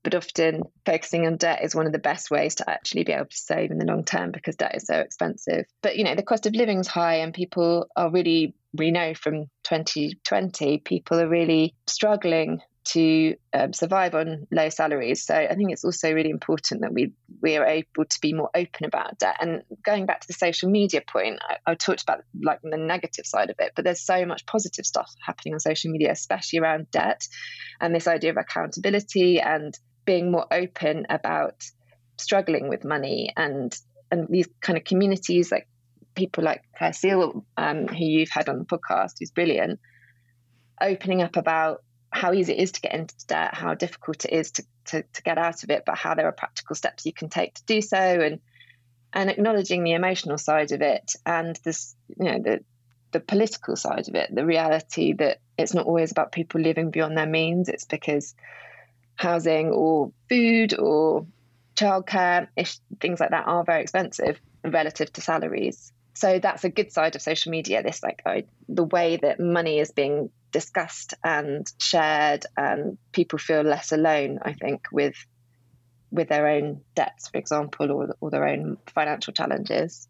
[0.03, 3.27] but often focusing on debt is one of the best ways to actually be able
[3.27, 5.65] to save in the long term because debt is so expensive.
[5.83, 9.15] But you know, the cost of living is high and people are really we know
[9.15, 15.25] from 2020 people are really struggling to um, survive on low salaries.
[15.25, 18.51] So I think it's also really important that we we are able to be more
[18.55, 19.37] open about debt.
[19.41, 23.27] And going back to the social media point, I, I, talked about like the negative
[23.27, 26.91] side of it, but there's so much positive stuff happening on social media, especially around
[26.91, 27.27] debt
[27.81, 31.63] and this idea of accountability and being more open about
[32.19, 33.77] struggling with money and
[34.11, 35.67] and these kind of communities like
[36.15, 39.81] people like Clare Seal, um, who you've had on the podcast, who's brilliant,
[40.81, 44.51] opening up about how easy it is to get into debt, how difficult it is
[44.53, 47.31] to, to, to get out of it, but how there are practical steps you can
[47.31, 48.41] take to do so, and
[49.15, 52.61] and acknowledging the emotional side of it and this, you know, the
[53.13, 57.17] the political side of it, the reality that it's not always about people living beyond
[57.17, 57.69] their means.
[57.69, 58.35] It's because
[59.17, 61.27] housing or food or
[61.77, 62.49] childcare,
[63.01, 65.93] things like that are very expensive relative to salaries.
[66.15, 67.83] So that's a good side of social media.
[67.83, 68.23] This like
[68.69, 74.39] the way that money is being discussed and shared, and people feel less alone.
[74.43, 75.17] I think with
[76.11, 80.07] with their own debts, for example, or or their own financial challenges.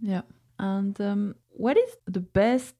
[0.00, 0.22] Yeah.
[0.58, 2.74] And um, what is the best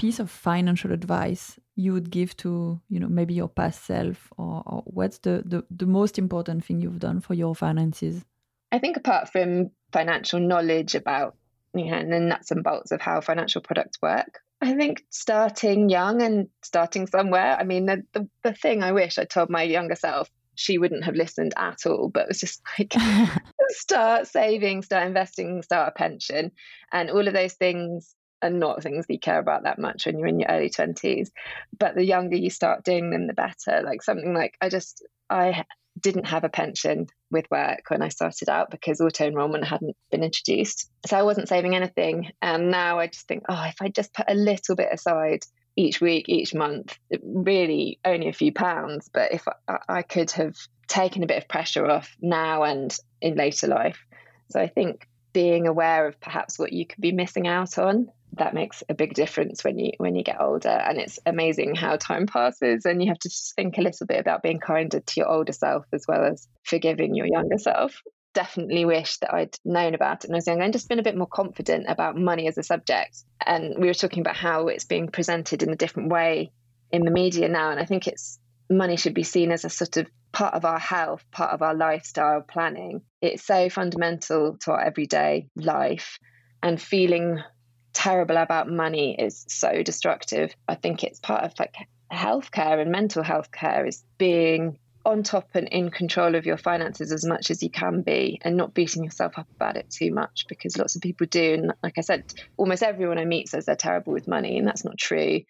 [0.00, 4.62] piece of financial advice you would give to you know maybe your past self or,
[4.64, 8.24] or what's the, the the most important thing you've done for your finances?
[8.72, 11.36] I think apart from financial knowledge about
[11.74, 15.90] you know and the nuts and bolts of how financial products work i think starting
[15.90, 19.62] young and starting somewhere i mean the, the, the thing i wish i told my
[19.62, 22.92] younger self she wouldn't have listened at all but it was just like
[23.68, 26.50] start saving start investing start a pension
[26.90, 30.18] and all of those things are not things that you care about that much when
[30.18, 31.30] you're in your early 20s
[31.78, 33.82] but the younger you start doing them the better.
[33.84, 35.64] Like something like i just i
[35.98, 40.22] didn't have a pension with work when i started out because auto enrollment hadn't been
[40.22, 40.90] introduced.
[41.06, 42.30] So i wasn't saving anything.
[42.40, 45.44] And now i just think oh if i just put a little bit aside
[45.76, 49.08] each week each month really only a few pounds.
[49.12, 50.56] But if I, I could have
[50.88, 54.04] taken a bit of pressure off now and in later life.
[54.50, 58.54] So i think being aware of perhaps what you could be missing out on that
[58.54, 60.68] makes a big difference when you when you get older.
[60.68, 64.20] And it's amazing how time passes and you have to just think a little bit
[64.20, 68.00] about being kinder to your older self as well as forgiving your younger self.
[68.32, 71.04] Definitely wish that I'd known about it when I was young and just been a
[71.04, 73.16] bit more confident about money as a subject.
[73.44, 76.52] And we were talking about how it's being presented in a different way
[76.92, 77.70] in the media now.
[77.70, 78.38] And I think it's
[78.70, 81.74] money should be seen as a sort of part of our health part of our
[81.74, 83.02] lifestyle planning.
[83.20, 86.18] It's so fundamental to our everyday life
[86.62, 87.42] and feeling
[87.92, 90.54] terrible about money is so destructive.
[90.68, 91.74] I think it's part of like
[92.12, 97.10] healthcare and mental health care is being on top and in control of your finances
[97.10, 100.44] as much as you can be and not beating yourself up about it too much
[100.48, 101.54] because lots of people do.
[101.54, 104.84] And like I said, almost everyone I meet says they're terrible with money, and that's
[104.84, 105.40] not true.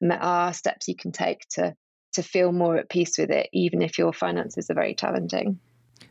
[0.00, 1.74] And there are steps you can take to
[2.14, 5.60] to feel more at peace with it, even if your finances are very challenging.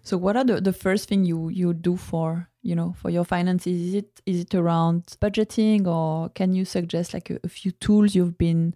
[0.04, 3.24] So, what are the, the first thing you you do for you know for your
[3.24, 3.82] finances?
[3.82, 8.16] Is it is it around budgeting, or can you suggest like a, a few tools
[8.16, 8.74] you've been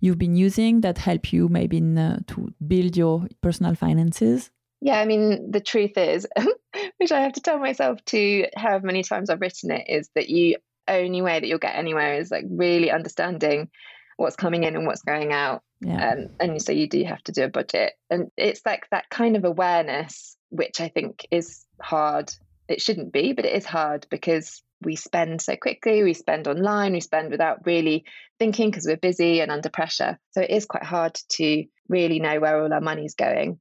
[0.00, 4.50] you've been using that help you maybe in, uh, to build your personal finances?
[4.80, 6.26] Yeah, I mean the truth is,
[6.98, 10.28] which I have to tell myself to however many times I've written it, is that
[10.28, 10.56] you
[10.88, 13.70] only way that you'll get anywhere is like really understanding
[14.16, 15.62] what's coming in and what's going out.
[15.80, 16.10] Yeah.
[16.10, 17.92] Um, and so you do have to do a budget.
[18.10, 22.32] And it's like that kind of awareness, which I think is hard.
[22.68, 26.92] It shouldn't be, but it is hard because we spend so quickly, we spend online,
[26.92, 28.04] we spend without really
[28.38, 30.18] thinking because we're busy and under pressure.
[30.32, 33.58] So it is quite hard to really know where all our money's going.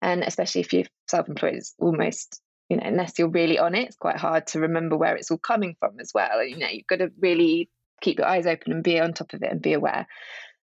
[0.00, 3.86] And especially if you're self employed, it's almost you know, unless you're really on it,
[3.86, 6.44] it's quite hard to remember where it's all coming from as well.
[6.44, 7.70] You know, you've got to really
[8.00, 10.06] keep your eyes open and be on top of it and be aware.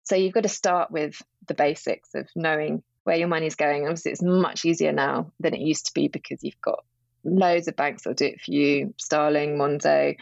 [0.02, 3.84] So you've got to start with the basics of knowing where your money's going.
[3.84, 6.84] Obviously, it's much easier now than it used to be because you've got
[7.24, 10.16] loads of banks that'll do it for you Starling, Monzo,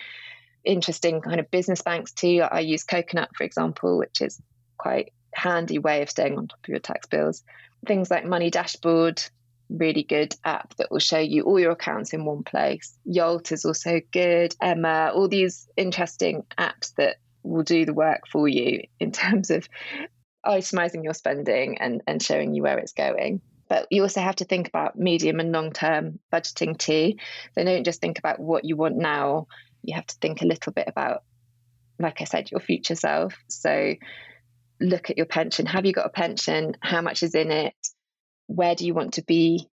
[0.64, 2.42] interesting kind of business banks too.
[2.42, 4.40] I use Coconut, for example, which is
[4.78, 7.42] quite handy way of staying on top of your tax bills.
[7.86, 9.22] Things like Money Dashboard,
[9.68, 12.96] really good app that will show you all your accounts in one place.
[13.04, 14.54] Yolt is also good.
[14.60, 19.68] Emma, all these interesting apps that will do the work for you in terms of
[20.44, 23.40] itemizing your spending and, and showing you where it's going.
[23.68, 27.14] But you also have to think about medium and long term budgeting too.
[27.54, 29.46] So don't just think about what you want now.
[29.82, 31.22] You have to think a little bit about,
[31.98, 33.34] like I said, your future self.
[33.48, 33.94] So
[34.80, 35.66] look at your pension.
[35.66, 36.76] Have you got a pension?
[36.80, 37.74] How much is in it?
[38.54, 39.68] where do you want to be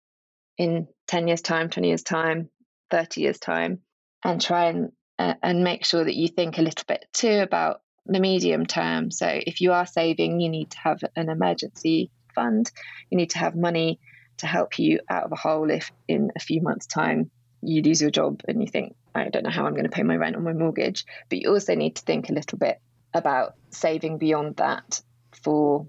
[0.57, 2.49] in 10 years time 20 years time
[2.91, 3.79] 30 years time
[4.23, 7.81] and try and uh, and make sure that you think a little bit too about
[8.07, 9.11] the medium term.
[9.11, 12.71] So if you are saving you need to have an emergency fund.
[13.09, 13.99] You need to have money
[14.37, 17.31] to help you out of a hole if in a few months time
[17.61, 20.03] you lose your job and you think i don't know how i'm going to pay
[20.03, 21.05] my rent or my mortgage.
[21.29, 22.79] But you also need to think a little bit
[23.13, 25.01] about saving beyond that
[25.43, 25.87] for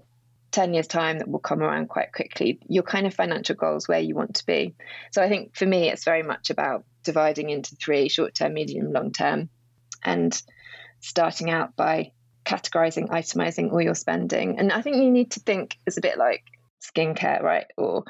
[0.51, 2.59] 10 years time that will come around quite quickly.
[2.67, 4.73] Your kind of financial goals where you want to be.
[5.11, 8.91] So i think for me it's very much about dividing into three short term medium
[8.91, 9.49] long term.
[10.03, 10.33] And
[10.99, 12.11] starting out by
[12.45, 14.57] categorizing itemizing all your spending.
[14.57, 16.43] And i think you need to think it's a bit like
[16.81, 17.65] skincare right?
[17.77, 18.03] Or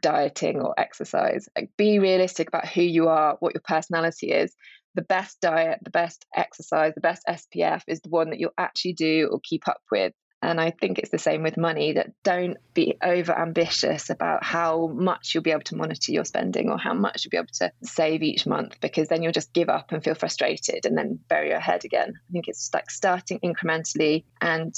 [0.00, 1.48] dieting or exercise.
[1.56, 4.54] Like be realistic about who you are what your personality is.
[4.94, 8.94] The best diet the best exercise the best spf is the one that you'll actually
[8.94, 12.56] do or keep up with and I think it's the same with money that don't
[12.72, 16.94] be over ambitious about how much you'll be able to monitor your spending or how
[16.94, 20.04] much you'll be able to save each month, because then you'll just give up and
[20.04, 22.14] feel frustrated and then bury your head again.
[22.16, 24.74] I think it's like starting incrementally and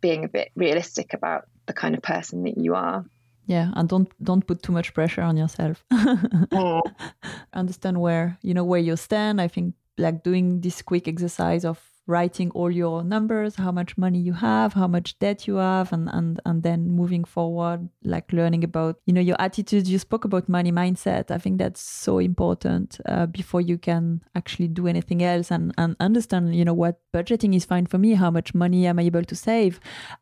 [0.00, 3.04] being a bit realistic about the kind of person that you are.
[3.46, 5.84] Yeah, and don't don't put too much pressure on yourself.
[7.52, 9.40] Understand where you know where you stand.
[9.40, 14.18] I think like doing this quick exercise of writing all your numbers, how much money
[14.18, 18.64] you have, how much debt you have, and and and then moving forward, like learning
[18.64, 19.88] about you know your attitudes.
[19.88, 21.30] You spoke about money mindset.
[21.30, 25.96] I think that's so important uh, before you can actually do anything else and and
[26.00, 28.14] understand you know what budgeting is fine for me.
[28.14, 29.80] How much money am I able to save?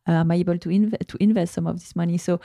[0.08, 2.18] Uh, am I able to invest to invest some of this money?
[2.18, 2.40] So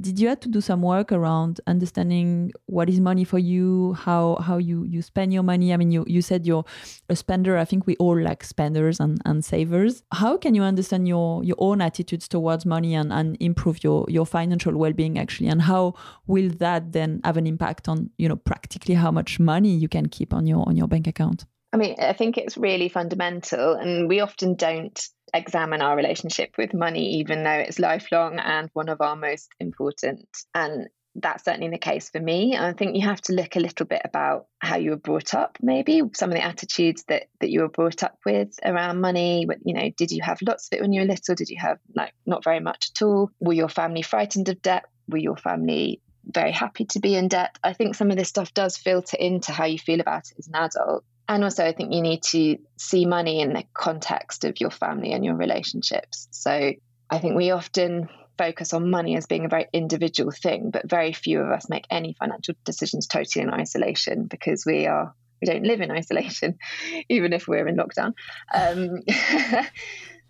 [0.00, 4.36] did you have to do some work around understanding what is money for you how
[4.40, 5.72] how you you spend your money?
[5.72, 6.64] I mean you you said you're
[7.08, 7.56] a spender.
[7.56, 10.02] I think we all like spenders and, and savers.
[10.12, 14.26] How can you understand your your own attitudes towards money and, and improve your your
[14.26, 15.48] financial well-being actually?
[15.48, 15.94] And how
[16.26, 20.06] will that then have an impact on you know practically how much money you can
[20.06, 21.46] keep on your on your bank account?
[21.72, 24.98] I mean, I think it's really fundamental, and we often don't
[25.34, 30.28] examine our relationship with money, even though it's lifelong and one of our most important.
[30.54, 32.56] And that's certainly the case for me.
[32.56, 35.58] I think you have to look a little bit about how you were brought up,
[35.60, 39.46] maybe some of the attitudes that that you were brought up with around money.
[39.64, 41.34] You know, did you have lots of it when you were little?
[41.34, 43.30] Did you have like not very much at all?
[43.40, 44.84] Were your family frightened of debt?
[45.08, 47.58] Were your family very happy to be in debt?
[47.62, 50.48] I think some of this stuff does filter into how you feel about it as
[50.48, 51.04] an adult.
[51.28, 55.12] And also, I think you need to see money in the context of your family
[55.12, 56.26] and your relationships.
[56.30, 56.72] So
[57.10, 58.08] I think we often
[58.38, 61.86] focus on money as being a very individual thing, but very few of us make
[61.90, 66.58] any financial decisions totally in isolation because we are we don't live in isolation,
[67.08, 68.14] even if we're in lockdown.
[68.52, 69.02] Um,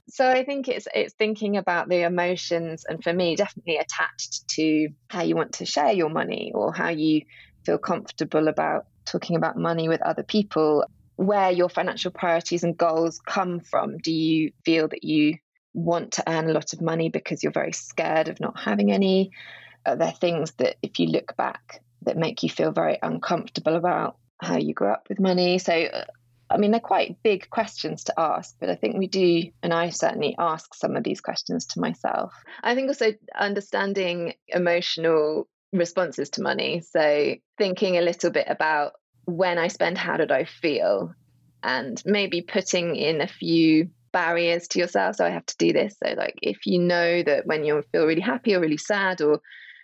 [0.09, 4.89] so I think it's it's thinking about the emotions, and for me, definitely attached to
[5.09, 7.23] how you want to share your money or how you
[7.69, 13.21] feel comfortable about talking about money with other people, where your financial priorities and goals
[13.27, 13.99] come from.
[13.99, 15.37] Do you feel that you
[15.75, 19.33] want to earn a lot of money because you're very scared of not having any?
[19.85, 24.17] Are there things that, if you look back, that make you feel very uncomfortable about
[24.41, 25.59] how you grew up with money?
[25.59, 26.05] So, uh,
[26.49, 29.91] I mean, they're quite big questions to ask, but I think we do, and I
[29.91, 32.33] certainly ask some of these questions to myself.
[32.63, 36.81] I think also understanding emotional responses to money.
[36.81, 38.93] So, thinking a little bit about
[39.25, 41.15] when I spend, how did I feel?
[41.63, 45.17] And maybe putting in a few barriers to yourself.
[45.17, 45.97] So, I have to do this.
[46.03, 49.41] So, like, if you know that when you feel really happy or really sad or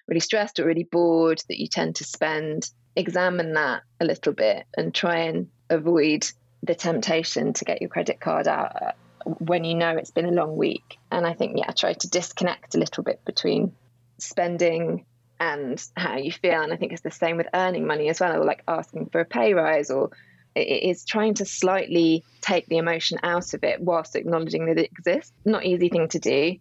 [0.08, 4.66] really stressed or really bored, that you tend to spend, examine that a little bit
[4.76, 6.26] and try and avoid
[6.62, 8.92] the temptation to get your credit card out uh,
[9.38, 10.98] when you know it's been a long week.
[11.10, 13.72] And I think, yeah, try to disconnect a little bit between
[14.18, 15.04] spending
[15.40, 16.62] and how you feel.
[16.62, 19.20] And I think it's the same with earning money as well, or like asking for
[19.20, 20.10] a pay rise, or
[20.54, 24.90] it is trying to slightly take the emotion out of it whilst acknowledging that it
[24.90, 25.32] exists.
[25.44, 26.56] Not easy thing to do,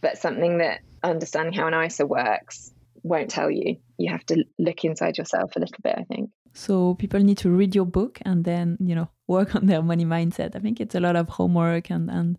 [0.00, 3.76] but something that understanding how an ISA works won't tell you.
[3.98, 6.30] You have to look inside yourself a little bit, I think.
[6.54, 10.04] So people need to read your book and then, you know, work on their money
[10.04, 10.56] mindset.
[10.56, 12.38] I think it's a lot of homework and and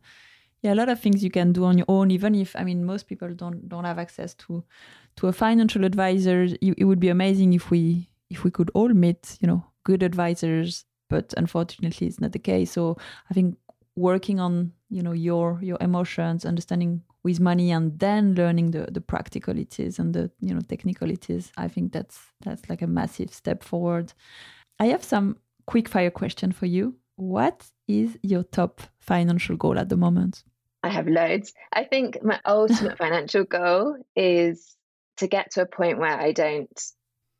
[0.61, 2.11] yeah, a lot of things you can do on your own.
[2.11, 4.63] Even if I mean, most people don't don't have access to
[5.19, 6.47] to a financial advisor.
[6.61, 10.85] It, would be amazing if we if we could all meet, you know, good advisors.
[11.09, 12.71] But unfortunately, it's not the case.
[12.71, 12.97] So
[13.29, 13.57] I think
[13.95, 19.01] working on you know your your emotions, understanding with money, and then learning the the
[19.01, 21.51] practicalities and the you know technicalities.
[21.57, 24.13] I think that's that's like a massive step forward.
[24.79, 26.95] I have some quick fire question for you.
[27.17, 30.43] What is your top financial goal at the moment?
[30.81, 31.53] I have loads.
[31.73, 34.77] I think my ultimate financial goal is
[35.19, 36.81] to get to a point where I don't,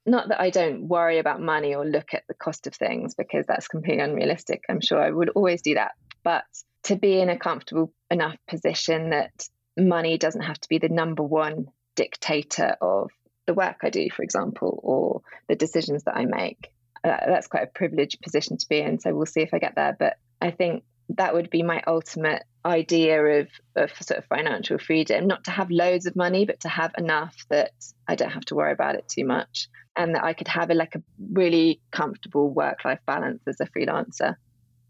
[0.05, 3.45] not that I don't worry about money or look at the cost of things, because
[3.45, 4.63] that's completely unrealistic.
[4.69, 5.91] I'm sure I would always do that.
[6.23, 6.45] But
[6.83, 9.31] to be in a comfortable enough position that
[9.77, 13.11] money doesn't have to be the number one dictator of
[13.45, 16.71] the work I do, for example, or the decisions that I make.
[17.03, 18.99] Uh, that's quite a privileged position to be in.
[18.99, 19.95] So we'll see if I get there.
[19.97, 20.83] But I think
[21.17, 25.71] that would be my ultimate idea of, of sort of financial freedom not to have
[25.71, 27.71] loads of money but to have enough that
[28.07, 30.73] i don't have to worry about it too much and that i could have a
[30.73, 31.01] like a
[31.31, 34.35] really comfortable work life balance as a freelancer.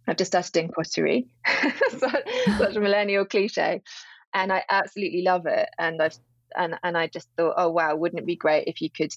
[0.08, 1.28] I've just started doing pottery.
[1.90, 3.82] Such a millennial cliche.
[4.34, 5.70] And i absolutely love it.
[5.78, 6.18] And i've
[6.56, 9.14] and, and i just thought oh wow wouldn't it be great if you could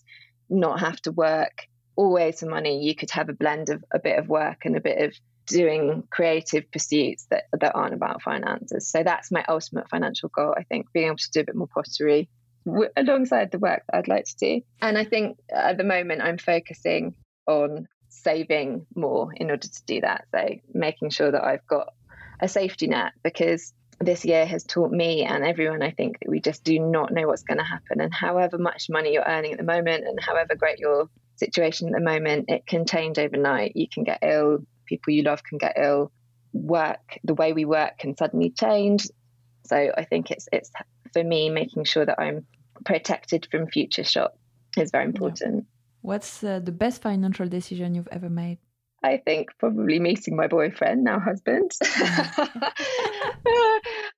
[0.50, 1.66] not have to work?
[1.96, 4.80] Always for money you could have a blend of a bit of work and a
[4.80, 5.14] bit of
[5.46, 8.88] doing creative pursuits that, that aren't about finances.
[8.90, 11.68] So that's my ultimate financial goal, I think, being able to do a bit more
[11.68, 12.28] pottery
[12.64, 14.60] w- alongside the work that I'd like to do.
[14.80, 17.14] And I think at the moment I'm focusing
[17.46, 20.26] on saving more in order to do that.
[20.34, 21.92] So making sure that I've got
[22.40, 26.40] a safety net because this year has taught me and everyone, I think, that we
[26.40, 28.00] just do not know what's going to happen.
[28.00, 31.94] And however much money you're earning at the moment and however great your situation at
[31.94, 33.72] the moment, it can change overnight.
[33.76, 36.12] You can get ill, people you love can get ill,
[36.52, 39.08] work, the way we work can suddenly change.
[39.64, 40.70] So I think it's it's
[41.12, 42.46] for me making sure that I'm
[42.84, 44.32] protected from future shock
[44.76, 45.54] is very important.
[45.56, 45.62] Yeah.
[46.02, 48.58] What's uh, the best financial decision you've ever made?
[49.04, 51.72] I think probably meeting my boyfriend, now husband.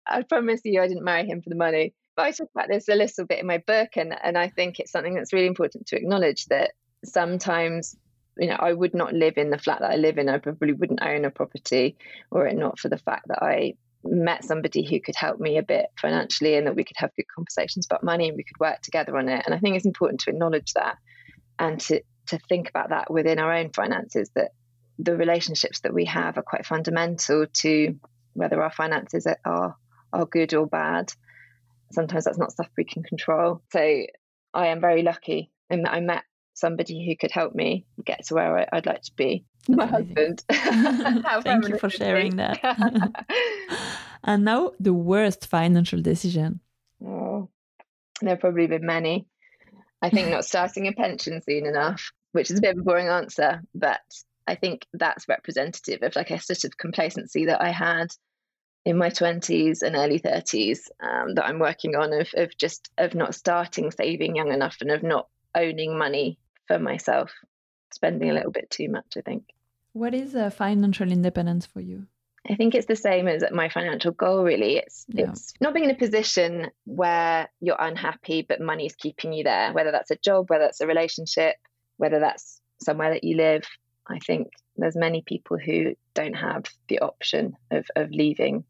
[0.06, 1.94] I promise you I didn't marry him for the money.
[2.16, 4.78] But I talk about this a little bit in my book, and, and I think
[4.78, 6.72] it's something that's really important to acknowledge that
[7.04, 7.96] sometimes
[8.38, 10.28] you know, I would not live in the flat that I live in.
[10.28, 11.96] I probably wouldn't own a property
[12.30, 13.74] were it not for the fact that I
[14.04, 17.26] met somebody who could help me a bit financially and that we could have good
[17.34, 19.42] conversations about money and we could work together on it.
[19.46, 20.98] And I think it's important to acknowledge that
[21.58, 24.50] and to, to think about that within our own finances that
[24.98, 27.98] the relationships that we have are quite fundamental to
[28.34, 29.76] whether our finances are,
[30.12, 31.12] are good or bad.
[31.92, 33.62] Sometimes that's not stuff we can control.
[33.72, 33.80] So
[34.52, 36.24] I am very lucky in that I met
[36.54, 39.44] somebody who could help me get to where I, would like to be.
[39.68, 40.38] That's My amazing.
[40.44, 40.44] husband.
[41.44, 42.60] Thank you for sharing that.
[44.24, 46.60] and now the worst financial decision.
[47.04, 47.48] Oh,
[48.20, 49.26] there have probably been many.
[50.00, 53.08] I think not starting a pension soon enough, which is a bit of a boring
[53.08, 54.00] answer, but
[54.46, 58.08] I think that's representative of like a sort of complacency that I had
[58.84, 63.14] in my 20s and early 30s um, that I'm working on of, of just of
[63.14, 67.32] not starting saving young enough and of not owning money for myself,
[67.92, 69.44] spending a little bit too much, I think.
[69.92, 72.06] What is uh, financial independence for you?
[72.48, 74.44] I think it's the same as my financial goal.
[74.44, 75.30] Really, it's yeah.
[75.30, 79.72] it's not being in a position where you're unhappy, but money is keeping you there.
[79.72, 81.56] Whether that's a job, whether that's a relationship,
[81.96, 83.62] whether that's somewhere that you live.
[84.06, 88.64] I think there's many people who don't have the option of of leaving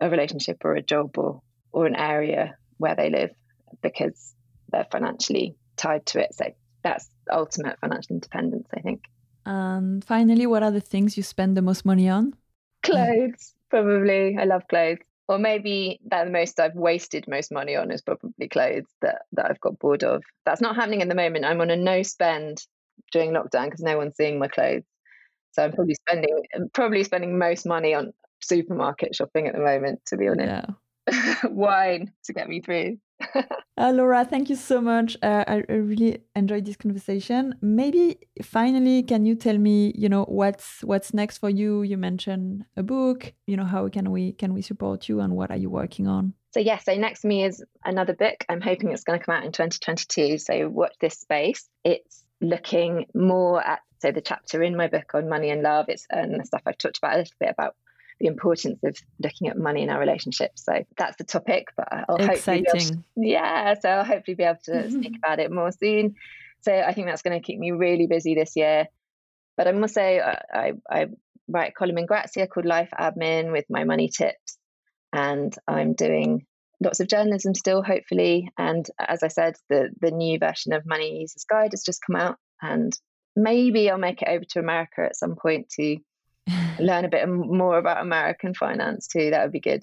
[0.00, 3.30] a relationship or a job or or an area where they live
[3.82, 4.34] because
[4.70, 6.34] they're financially tied to it.
[6.34, 6.46] So
[6.82, 9.04] that's ultimate financial independence, I think.
[9.44, 12.34] And finally, what are the things you spend the most money on?
[12.82, 14.36] Clothes, probably.
[14.38, 14.98] I love clothes.
[15.28, 19.46] Or maybe that the most I've wasted most money on is probably clothes that, that
[19.50, 20.22] I've got bored of.
[20.44, 21.44] That's not happening at the moment.
[21.44, 22.66] I'm on a no spend
[23.12, 24.84] during lockdown because no one's seeing my clothes.
[25.52, 30.16] So I'm probably spending probably spending most money on supermarket shopping at the moment, to
[30.16, 30.68] be honest.
[31.08, 31.34] Yeah.
[31.44, 32.98] wine to get me through.
[33.82, 35.16] uh, Laura, thank you so much.
[35.22, 37.56] Uh, I, I, really enjoyed this conversation.
[37.60, 41.82] Maybe finally, can you tell me, you know, what's what's next for you?
[41.82, 43.32] You mentioned a book.
[43.48, 46.34] You know, how can we can we support you, and what are you working on?
[46.52, 48.44] So yes, so next to me is another book.
[48.48, 50.38] I'm hoping it's going to come out in 2022.
[50.38, 51.68] So watch this space.
[51.82, 55.86] It's looking more at so the chapter in my book on money and love.
[55.88, 57.74] It's and the stuff I've talked about a little bit about
[58.22, 60.64] the importance of looking at money in our relationships.
[60.64, 62.64] So that's the topic, but I'll Exciting.
[62.64, 65.00] hopefully to, yeah, so I'll hopefully be able to mm-hmm.
[65.00, 66.14] speak about it more soon.
[66.60, 68.86] So I think that's going to keep me really busy this year.
[69.56, 71.06] But I must say, I, I, I
[71.48, 74.56] write a column in Grazia called Life Admin with my money tips,
[75.12, 76.46] and I'm doing
[76.80, 78.50] lots of journalism still, hopefully.
[78.56, 82.16] And as I said, the the new version of Money Users Guide has just come
[82.16, 82.96] out, and
[83.34, 85.98] maybe I'll make it over to America at some point to
[86.78, 89.30] learn a bit more about American finance too.
[89.30, 89.82] That would be good.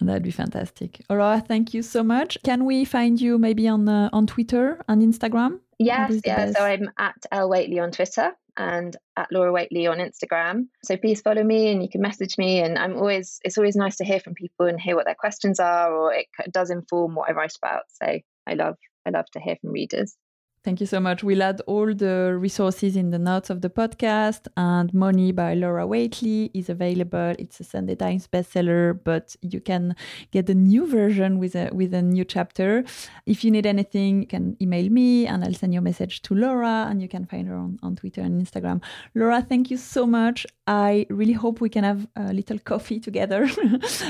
[0.00, 1.02] That'd be fantastic.
[1.10, 2.38] Laura, thank you so much.
[2.42, 5.60] Can we find you maybe on uh, on Twitter and Instagram?
[5.78, 6.50] Yes, yeah.
[6.52, 10.68] So I'm at L Whateley on Twitter and at Laura Whateley on Instagram.
[10.84, 12.60] So please follow me and you can message me.
[12.60, 15.60] And I'm always it's always nice to hear from people and hear what their questions
[15.60, 17.84] are, or it does inform what I write about.
[17.88, 20.16] So I love I love to hear from readers.
[20.62, 21.24] Thank you so much.
[21.24, 24.46] We'll add all the resources in the notes of the podcast.
[24.58, 27.34] And Money by Laura Whateley is available.
[27.38, 29.96] It's a Sunday Times bestseller, but you can
[30.32, 32.84] get the new version with a with a new chapter.
[33.24, 36.88] If you need anything, you can email me and I'll send your message to Laura
[36.90, 38.82] and you can find her on, on Twitter and Instagram.
[39.14, 40.46] Laura, thank you so much.
[40.70, 43.42] I really hope we can have a little coffee together.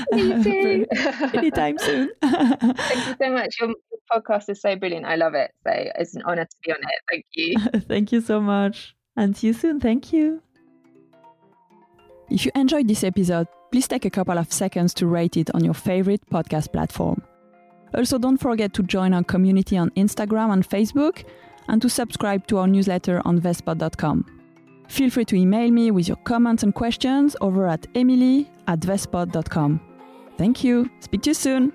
[0.13, 2.11] anytime soon.
[2.21, 3.55] thank you so much.
[3.59, 3.73] Your
[4.11, 5.07] podcast is so brilliant.
[5.07, 5.49] I love it.
[5.65, 7.01] So it's an honor to be on it.
[7.09, 7.81] Thank you.
[7.87, 8.95] Thank you so much.
[9.17, 9.79] And see you soon.
[9.79, 10.43] Thank you.
[12.29, 15.65] If you enjoyed this episode, please take a couple of seconds to rate it on
[15.65, 17.23] your favorite podcast platform.
[17.95, 21.23] Also, don't forget to join our community on Instagram and Facebook
[21.67, 24.40] and to subscribe to our newsletter on vestpod.com.
[24.91, 29.79] Feel free to email me with your comments and questions over at emilie at vestpod.com.
[30.37, 30.89] Thank you.
[30.99, 31.71] Speak to you soon.